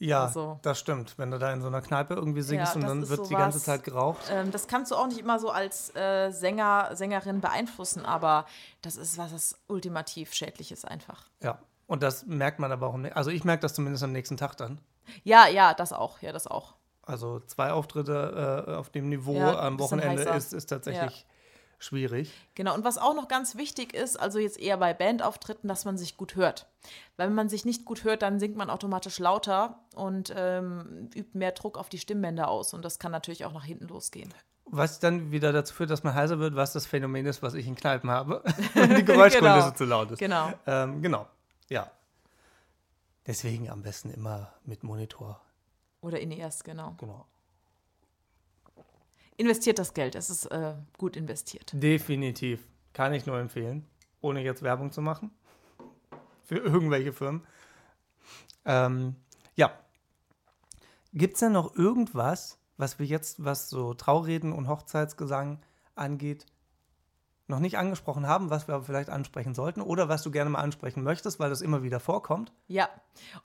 [0.00, 1.18] Ja, Also- das stimmt.
[1.18, 3.38] Wenn du da in so einer Kneipe irgendwie singst Ja, und dann wird die sowas-
[3.40, 4.18] ganze Zeit geraucht.
[4.30, 8.46] Ähm, das kannst du auch nicht immer so als äh, Sänger, Sängerin beeinflussen, aber
[8.82, 11.24] das ist was, das ultimativ schädlich ist einfach.
[11.42, 11.58] Ja.
[11.88, 12.94] Und das merkt man aber auch.
[12.96, 14.80] nä- Also ich merke das zumindest am nächsten Tag dann.
[15.24, 16.20] Ja, ja, das auch.
[16.22, 16.74] Ja, das auch.
[17.02, 20.36] Also zwei Auftritte äh, auf dem Niveau Ja, am Wochenende heißer.
[20.36, 21.26] ist, ist tatsächlich
[21.78, 22.32] schwierig.
[22.54, 25.96] Genau, und was auch noch ganz wichtig ist, also jetzt eher bei Bandauftritten, dass man
[25.96, 26.66] sich gut hört.
[27.16, 31.38] Weil wenn man sich nicht gut hört, dann singt man automatisch lauter und ähm, übt
[31.38, 32.74] mehr Druck auf die Stimmbänder aus.
[32.74, 34.34] Und das kann natürlich auch nach hinten losgehen.
[34.66, 37.66] Was dann wieder dazu führt, dass man heiser wird, was das Phänomen ist, was ich
[37.66, 38.42] in Kneipen habe.
[38.74, 39.70] Wenn die Geräuschkulisse Genau.
[39.70, 40.18] zu laut ist.
[40.18, 40.52] Genau.
[40.66, 41.26] Ähm, genau.
[41.68, 41.90] Ja.
[43.26, 45.40] Deswegen am besten immer mit Monitor.
[46.00, 46.94] Oder in erst, genau.
[46.98, 47.26] Genau.
[49.36, 51.70] Investiert das Geld, es ist äh, gut investiert.
[51.72, 52.66] Definitiv.
[52.92, 53.86] Kann ich nur empfehlen.
[54.20, 55.30] Ohne jetzt Werbung zu machen.
[56.44, 57.46] Für irgendwelche Firmen.
[58.64, 59.14] Ähm,
[59.54, 59.72] ja.
[61.12, 65.60] Gibt es denn noch irgendwas, was wir jetzt, was so Traureden und Hochzeitsgesang
[65.94, 66.46] angeht,
[67.48, 70.60] noch nicht angesprochen haben, was wir aber vielleicht ansprechen sollten oder was du gerne mal
[70.60, 72.52] ansprechen möchtest, weil das immer wieder vorkommt?
[72.66, 72.88] Ja,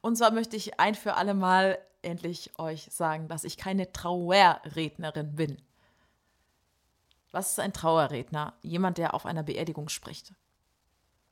[0.01, 5.35] und zwar möchte ich ein für alle Mal endlich euch sagen, dass ich keine Trauerrednerin
[5.35, 5.61] bin.
[7.31, 8.53] Was ist ein Trauerredner?
[8.61, 10.33] Jemand, der auf einer Beerdigung spricht.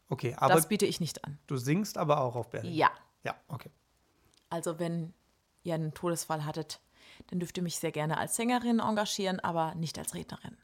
[0.09, 1.37] Okay, aber das biete ich nicht an.
[1.47, 2.73] du singst aber auch auf Berlin.
[2.73, 2.89] Ja,
[3.23, 3.69] Ja, okay.
[4.49, 5.13] also wenn
[5.63, 6.79] ihr einen Todesfall hattet,
[7.27, 10.57] dann dürft ihr mich sehr gerne als Sängerin engagieren, aber nicht als Rednerin.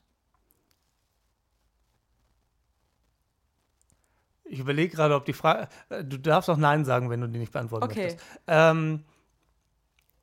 [4.50, 5.68] Ich überlege gerade, ob die Frage.
[5.89, 8.04] äh, Du darfst auch Nein sagen, wenn du die nicht beantworten Okay.
[8.04, 8.26] möchtest.
[8.48, 9.04] Ähm,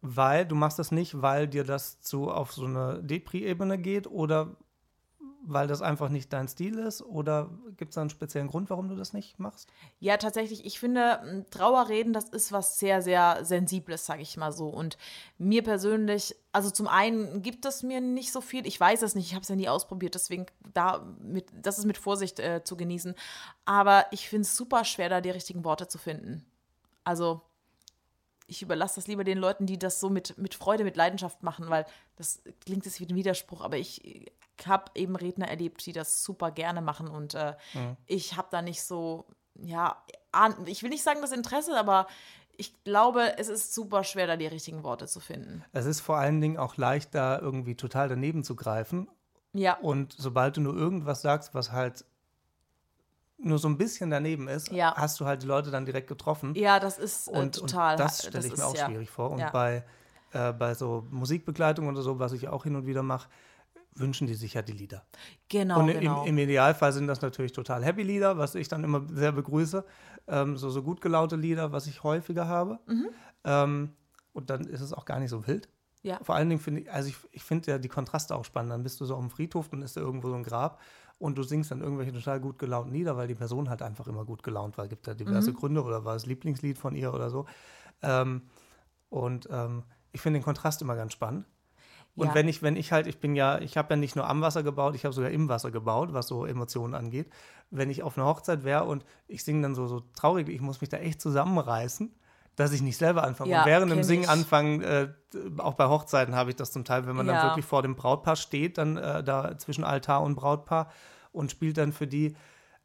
[0.00, 4.56] weil du machst das nicht, weil dir das zu auf so eine Depri-Ebene geht oder
[5.46, 7.02] weil das einfach nicht dein Stil ist?
[7.02, 9.68] Oder gibt es da einen speziellen Grund, warum du das nicht machst?
[10.00, 10.64] Ja, tatsächlich.
[10.64, 14.68] Ich finde, Trauerreden, das ist was sehr, sehr Sensibles, sage ich mal so.
[14.68, 14.96] Und
[15.38, 18.66] mir persönlich, also zum einen gibt es mir nicht so viel.
[18.66, 21.84] Ich weiß es nicht, ich habe es ja nie ausprobiert, deswegen da mit, das ist
[21.84, 23.14] mit Vorsicht äh, zu genießen.
[23.64, 26.44] Aber ich finde es super schwer, da die richtigen Worte zu finden.
[27.04, 27.42] Also
[28.46, 31.70] ich überlasse das lieber den Leuten, die das so mit, mit Freude, mit Leidenschaft machen,
[31.70, 31.86] weil
[32.16, 34.30] das klingt jetzt wie ein Widerspruch, aber ich
[34.66, 37.54] habe eben Redner erlebt, die das super gerne machen und äh,
[38.06, 39.24] ich habe da nicht so,
[39.56, 39.96] ja,
[40.66, 42.06] ich will nicht sagen das Interesse, aber
[42.56, 45.64] ich glaube, es ist super schwer, da die richtigen Worte zu finden.
[45.72, 49.08] Es ist vor allen Dingen auch leicht, da irgendwie total daneben zu greifen
[49.52, 49.74] Ja.
[49.78, 52.04] Und sobald du nur irgendwas sagst, was halt
[53.38, 54.94] nur so ein bisschen daneben ist, Ja.
[54.96, 56.54] hast du halt die Leute dann direkt getroffen.
[56.54, 57.94] Ja, das ist äh, und, total.
[57.94, 58.86] und das stelle ich ist, mir auch ja.
[58.86, 59.30] schwierig vor.
[59.30, 59.50] Und Ja.
[59.50, 59.84] bei,
[60.32, 63.28] äh, bei so Musikbegleitung oder so, was ich auch hin und wieder mache,
[63.96, 65.04] wünschen die sich ja die Lieder.
[65.48, 66.22] Genau, und genau.
[66.22, 69.84] im, im Idealfall sind das natürlich total happy Lieder, was ich dann immer sehr begrüße.
[70.26, 72.80] Ähm, so, so gut gelaunte Lieder, was ich häufiger habe.
[72.86, 73.08] Mhm.
[73.44, 73.90] Ähm,
[74.32, 75.68] und dann ist es auch gar nicht so wild.
[76.02, 76.18] ja.
[76.22, 78.72] Vor allen Dingen finde ich, also ich, ich finde ja die Kontraste auch spannend.
[78.72, 80.80] Dann bist du so auf dem Friedhof, dann ist da irgendwo so ein Grab
[81.18, 84.24] und du singst dann irgendwelche total gut gelaunten Lieder, weil die Person halt einfach immer
[84.24, 84.88] gut gelaunt war.
[84.88, 85.56] Gibt da diverse Mhm.
[85.56, 87.46] Gründe oder war das Lieblingslied von ihr oder so.
[88.02, 88.42] Ähm,
[89.08, 91.46] und ähm, ich finde den Kontrast immer ganz spannend.
[92.16, 92.34] Und Ja.
[92.34, 94.62] wenn ich, wenn ich halt, ich bin ja, ich habe ja nicht nur am Wasser
[94.62, 97.28] gebaut, ich habe sogar im Wasser gebaut, was so Emotionen angeht.
[97.70, 100.80] Wenn ich auf einer Hochzeit wäre und ich singe dann so, so traurig, ich muss
[100.80, 102.14] mich da echt zusammenreißen,
[102.54, 103.50] dass ich nicht selber anfange.
[103.50, 104.28] Ja, und während dem Singen ich.
[104.28, 105.08] anfangen, äh,
[105.58, 107.32] auch bei Hochzeiten habe ich das zum Teil, wenn man Ja.
[107.34, 110.92] dann wirklich vor dem Brautpaar steht, dann äh, da zwischen Altar und Brautpaar
[111.32, 112.36] und spielt dann für die.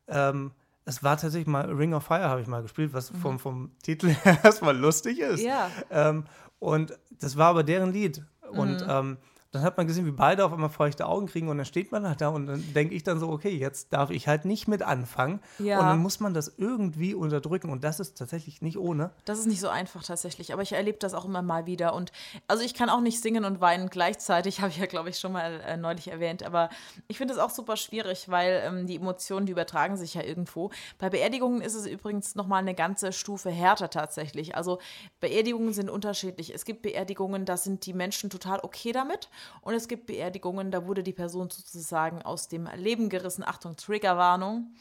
[0.08, 0.54] Ähm,
[0.86, 4.08] es war tatsächlich mal Ring of Fire, habe ich mal gespielt, was vom, vom Titel
[4.24, 5.42] her erstmal lustig ist.
[5.42, 5.48] Mhm.
[5.48, 5.70] Ja.
[5.92, 6.24] Ähm,
[6.58, 8.24] und das war aber deren Lied.
[8.50, 8.88] Und Mhm.
[8.90, 9.18] ähm,
[9.52, 12.08] dann hat man gesehen, wie beide auf einmal feuchte Augen kriegen und dann steht man
[12.08, 14.84] halt da und dann denke ich dann so, okay, jetzt darf ich halt nicht mit
[14.84, 15.40] anfangen.
[15.58, 15.80] Ja.
[15.80, 19.10] Und dann muss man das irgendwie unterdrücken und das ist tatsächlich nicht ohne.
[19.26, 21.96] Das ist nicht so einfach tatsächlich, aber ich erlebe das auch immer mal wieder.
[21.96, 22.12] Und
[22.48, 25.32] also ich kann auch nicht singen und weinen gleichzeitig, habe ich ja, glaube ich, schon
[25.32, 26.44] mal äh, neulich erwähnt.
[26.44, 26.70] Aber
[27.08, 30.70] ich finde es auch super schwierig, weil ähm, die Emotionen, die übertragen sich ja irgendwo.
[31.00, 34.56] Bei Beerdigungen ist es übrigens nochmal eine ganze Stufe härter tatsächlich.
[34.56, 34.78] Also
[35.22, 36.54] Beerdigungen sind unterschiedlich.
[36.54, 39.28] Es gibt Beerdigungen, da sind die Menschen total okay damit.
[39.62, 43.44] Und es gibt Beerdigungen, da wurde die Person sozusagen aus dem Leben gerissen.
[43.44, 44.74] Achtung, Triggerwarnung.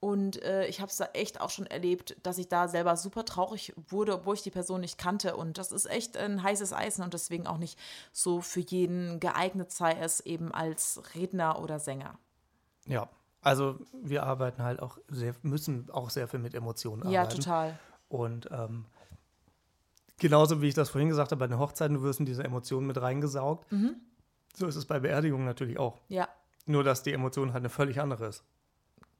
[0.00, 3.24] Und äh, ich habe es da echt auch schon erlebt, dass ich da selber super
[3.24, 5.34] traurig wurde, obwohl ich die Person nicht kannte.
[5.34, 7.78] Und das ist echt ein heißes Eisen und deswegen auch nicht
[8.12, 12.18] so für jeden geeignet sei es eben als Redner oder Sänger.
[12.86, 13.08] Ja.
[13.40, 17.36] Also wir arbeiten halt auch sehr, müssen auch sehr viel mit Emotionen Ja, arbeiten.
[17.40, 17.78] total.
[18.08, 18.86] Und ähm,
[20.24, 22.86] genauso wie ich das vorhin gesagt habe, bei den Hochzeiten, du wirst in diese Emotionen
[22.86, 23.70] mit reingesaugt.
[23.70, 23.96] Mhm.
[24.56, 25.98] So ist es bei Beerdigungen natürlich auch.
[26.08, 26.28] Ja.
[26.64, 28.42] Nur, dass die Emotion halt eine völlig andere ist.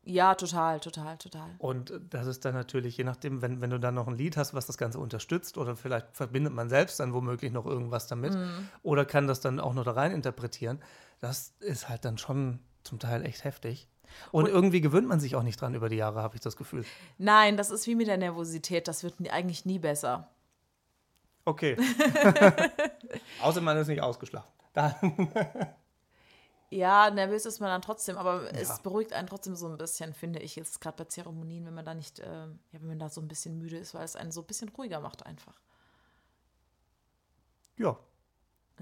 [0.07, 1.51] Ja, total, total, total.
[1.59, 4.55] Und das ist dann natürlich, je nachdem, wenn, wenn du dann noch ein Lied hast,
[4.55, 8.69] was das Ganze unterstützt, oder vielleicht verbindet man selbst dann womöglich noch irgendwas damit, Mhm.
[8.83, 10.79] oder kann das dann auch noch da rein interpretieren,
[11.21, 13.89] das ist halt dann schon zum Teil echt heftig.
[14.31, 16.57] Und, Und- irgendwie gewöhnt man sich auch nicht dran über die Jahre, habe ich das
[16.57, 16.85] Gefühl.
[17.19, 18.87] Nein, das ist wie mit der Nervosität.
[18.89, 20.29] Das wird eigentlich nie besser.
[21.45, 21.77] Okay.
[23.43, 24.49] Außer man ist nicht ausgeschlafen.
[24.73, 24.95] Da,
[26.71, 28.51] Ja, nervös ist man dann trotzdem, aber Ja.
[28.59, 31.85] es beruhigt einen trotzdem so ein bisschen, finde ich, jetzt gerade bei Zeremonien, wenn man
[31.85, 34.33] da nicht, ähm, ja, wenn man da so ein bisschen müde ist, weil es einen
[34.33, 35.61] so ein bisschen ruhiger macht einfach.
[37.77, 37.97] ja.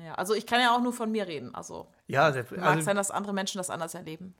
[0.02, 1.54] Ja, also ich kann ja auch nur von mir reden.
[1.54, 4.34] Also Ja, sehr, mag also sein, dass andere Menschen das anders erleben.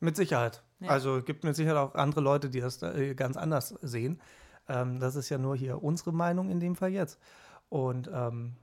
[0.00, 0.64] mit Sicherheit.
[0.80, 0.88] Ja.
[0.90, 4.20] Also es gibt mit Sicherheit auch andere Leute, die das äh, ganz anders sehen.
[4.68, 7.20] Ähm, das ist ja nur hier unsere Meinung in dem Fall jetzt.
[7.68, 8.56] Und ähm,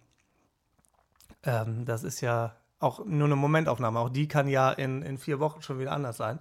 [1.43, 3.99] ähm, das ist ja auch nur eine Momentaufnahme.
[3.99, 6.39] Auch die kann ja in, in vier Wochen schon wieder anders sein.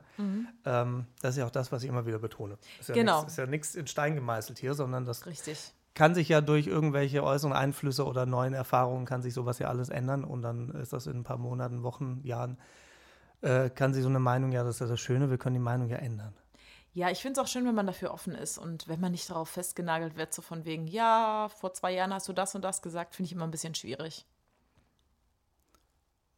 [0.65, 2.59] Ähm, das ist ja auch das, was ich immer wieder betone.
[2.81, 2.99] Ist ja Mhm.
[3.01, 3.21] Genau.
[3.21, 5.73] nix- Ist ja nichts in Stein gemeißelt hier, sondern das Richtig.
[5.95, 9.89] kann sich ja durch irgendwelche äußeren Einflüsse oder neuen Erfahrungen kann sich sowas ja alles
[9.89, 12.59] ändern und dann ist das in ein paar Monaten, Wochen, Jahren,
[13.43, 15.61] äh, kann sich so eine Meinung, ja, das ist ja das Schöne, wir können die
[15.61, 16.33] Meinung ja ändern.
[16.95, 19.30] Ja, ich finde es auch schön, wenn man dafür offen ist und wenn man nicht
[19.30, 22.82] darauf festgenagelt wird, so von wegen, ja, vor zwei Jahren hast du das und das
[22.82, 24.26] gesagt, finde ich immer ein bisschen schwierig.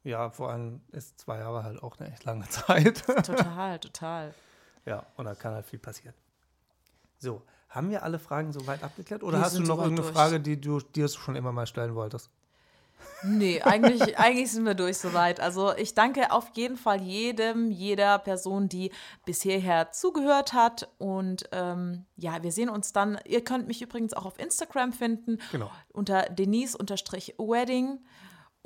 [0.04, 3.04] Ja, vor allem ist zwei Jahre halt auch eine echt lange Zeit.
[3.06, 4.34] Total, total.
[4.84, 6.14] ja, und da kann halt viel passieren.
[7.18, 10.12] So, haben wir alle Fragen soweit abgeklärt oder Wir hast du noch irgendeine durch.
[10.14, 12.30] Frage, die du dir schon immer mal stellen wolltest?
[13.22, 15.40] Nee, eigentlich, eigentlich sind wir durch soweit.
[15.40, 18.90] Also ich danke auf jeden Fall jedem, jeder Person, die
[19.24, 20.88] bis hierher zugehört hat.
[20.98, 23.18] Und ähm, ja, wir sehen uns dann.
[23.24, 25.38] Ihr könnt mich übrigens auch auf Instagram finden.
[25.52, 25.70] Genau.
[25.92, 27.98] Unter Denise-Wedding.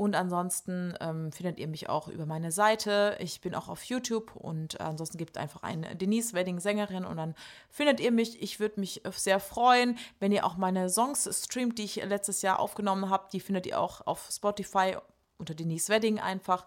[0.00, 3.16] Und ansonsten ähm, findet ihr mich auch über meine Seite.
[3.18, 7.34] Ich bin auch auf YouTube und ansonsten gibt einfach eine Denise Wedding Sängerin und dann
[7.68, 8.40] findet ihr mich.
[8.40, 12.60] Ich würde mich sehr freuen, wenn ihr auch meine Songs streamt, die ich letztes Jahr
[12.60, 13.26] aufgenommen habe.
[13.32, 14.96] Die findet ihr auch auf Spotify
[15.36, 16.64] unter Denise Wedding einfach.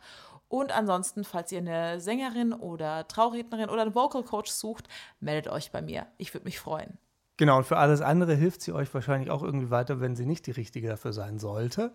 [0.50, 4.90] Und ansonsten, falls ihr eine Sängerin oder Traurednerin oder einen Vocal Coach sucht,
[5.22, 6.06] meldet euch bei mir.
[6.18, 6.98] Ich würde mich freuen.
[7.42, 10.46] Genau, und für alles andere hilft sie euch wahrscheinlich auch irgendwie weiter, wenn sie nicht
[10.46, 11.92] die richtige dafür sein sollte.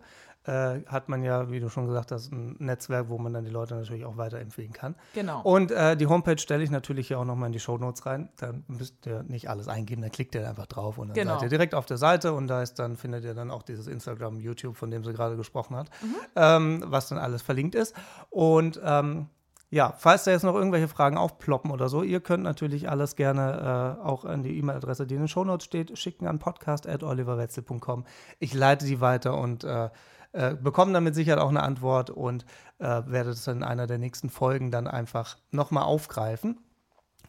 [0.46, 3.50] Äh, hat man ja, wie du schon gesagt hast, ein Netzwerk, wo man dann die
[3.50, 4.94] Leute natürlich auch weiterempfehlen kann.
[5.14, 5.40] Genau.
[5.42, 8.28] Und äh, die Homepage stelle ich natürlich hier auch nochmal in die Shownotes rein.
[8.36, 11.34] Dann müsst ihr nicht alles eingeben, dann klickt ihr einfach drauf und dann Genau.
[11.34, 13.86] seid ihr direkt auf der Seite und da ist dann findet ihr dann auch dieses
[13.88, 16.14] Instagram, YouTube, von dem sie gerade gesprochen hat, Mhm.
[16.36, 17.94] ähm, was dann alles verlinkt ist.
[18.30, 19.26] Und ähm,
[19.70, 23.98] ja, falls da jetzt noch irgendwelche Fragen aufploppen oder so, ihr könnt natürlich alles gerne
[24.00, 28.04] äh, auch an die E-Mail-Adresse, die in den Shownotes steht, schicken an podcast.oliverwetzel.com.
[28.38, 29.90] Ich leite die weiter und äh,
[30.32, 32.44] äh, bekomme dann mit Sicherheit auch eine Antwort und
[32.78, 36.58] äh, werde das in einer der nächsten Folgen dann einfach nochmal aufgreifen.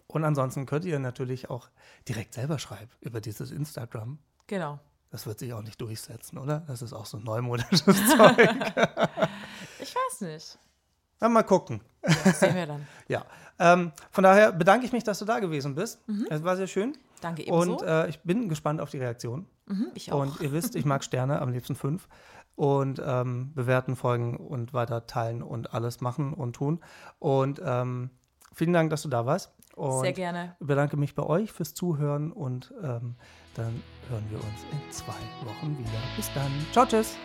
[0.07, 1.69] Und ansonsten könnt ihr natürlich auch
[2.07, 4.19] direkt selber schreiben über dieses Instagram.
[4.47, 4.79] Genau.
[5.09, 6.63] Das wird sich auch nicht durchsetzen, oder?
[6.67, 7.85] Das ist auch so neumodisches
[8.17, 8.37] Zeug.
[9.79, 10.57] Ich weiß nicht.
[11.19, 11.81] Na, mal gucken.
[12.05, 12.87] Ja, sehen wir dann.
[13.07, 13.25] Ja.
[13.59, 15.99] Ähm, von daher bedanke ich mich, dass du da gewesen bist.
[16.29, 16.97] Es war sehr schön.
[17.21, 17.77] Danke ebenso.
[17.77, 19.47] Und äh, ich bin gespannt auf die Reaktion.
[19.65, 20.19] mhm, ich auch.
[20.21, 22.07] Und ihr wisst, ich mag Sterne, am liebsten fünf.
[22.57, 26.81] Und ähm, bewerten, folgen und weiter teilen und alles machen und tun.
[27.19, 28.09] Und ähm,
[28.51, 29.53] vielen Dank, dass du da warst.
[29.75, 30.55] Und Sehr gerne.
[30.59, 33.15] bedanke mich bei euch fürs Zuhören und ähm,
[33.53, 35.13] dann hören wir uns in zwei
[35.45, 35.99] Wochen wieder.
[36.15, 36.51] Bis dann.
[36.71, 37.15] Ciao, tschüss.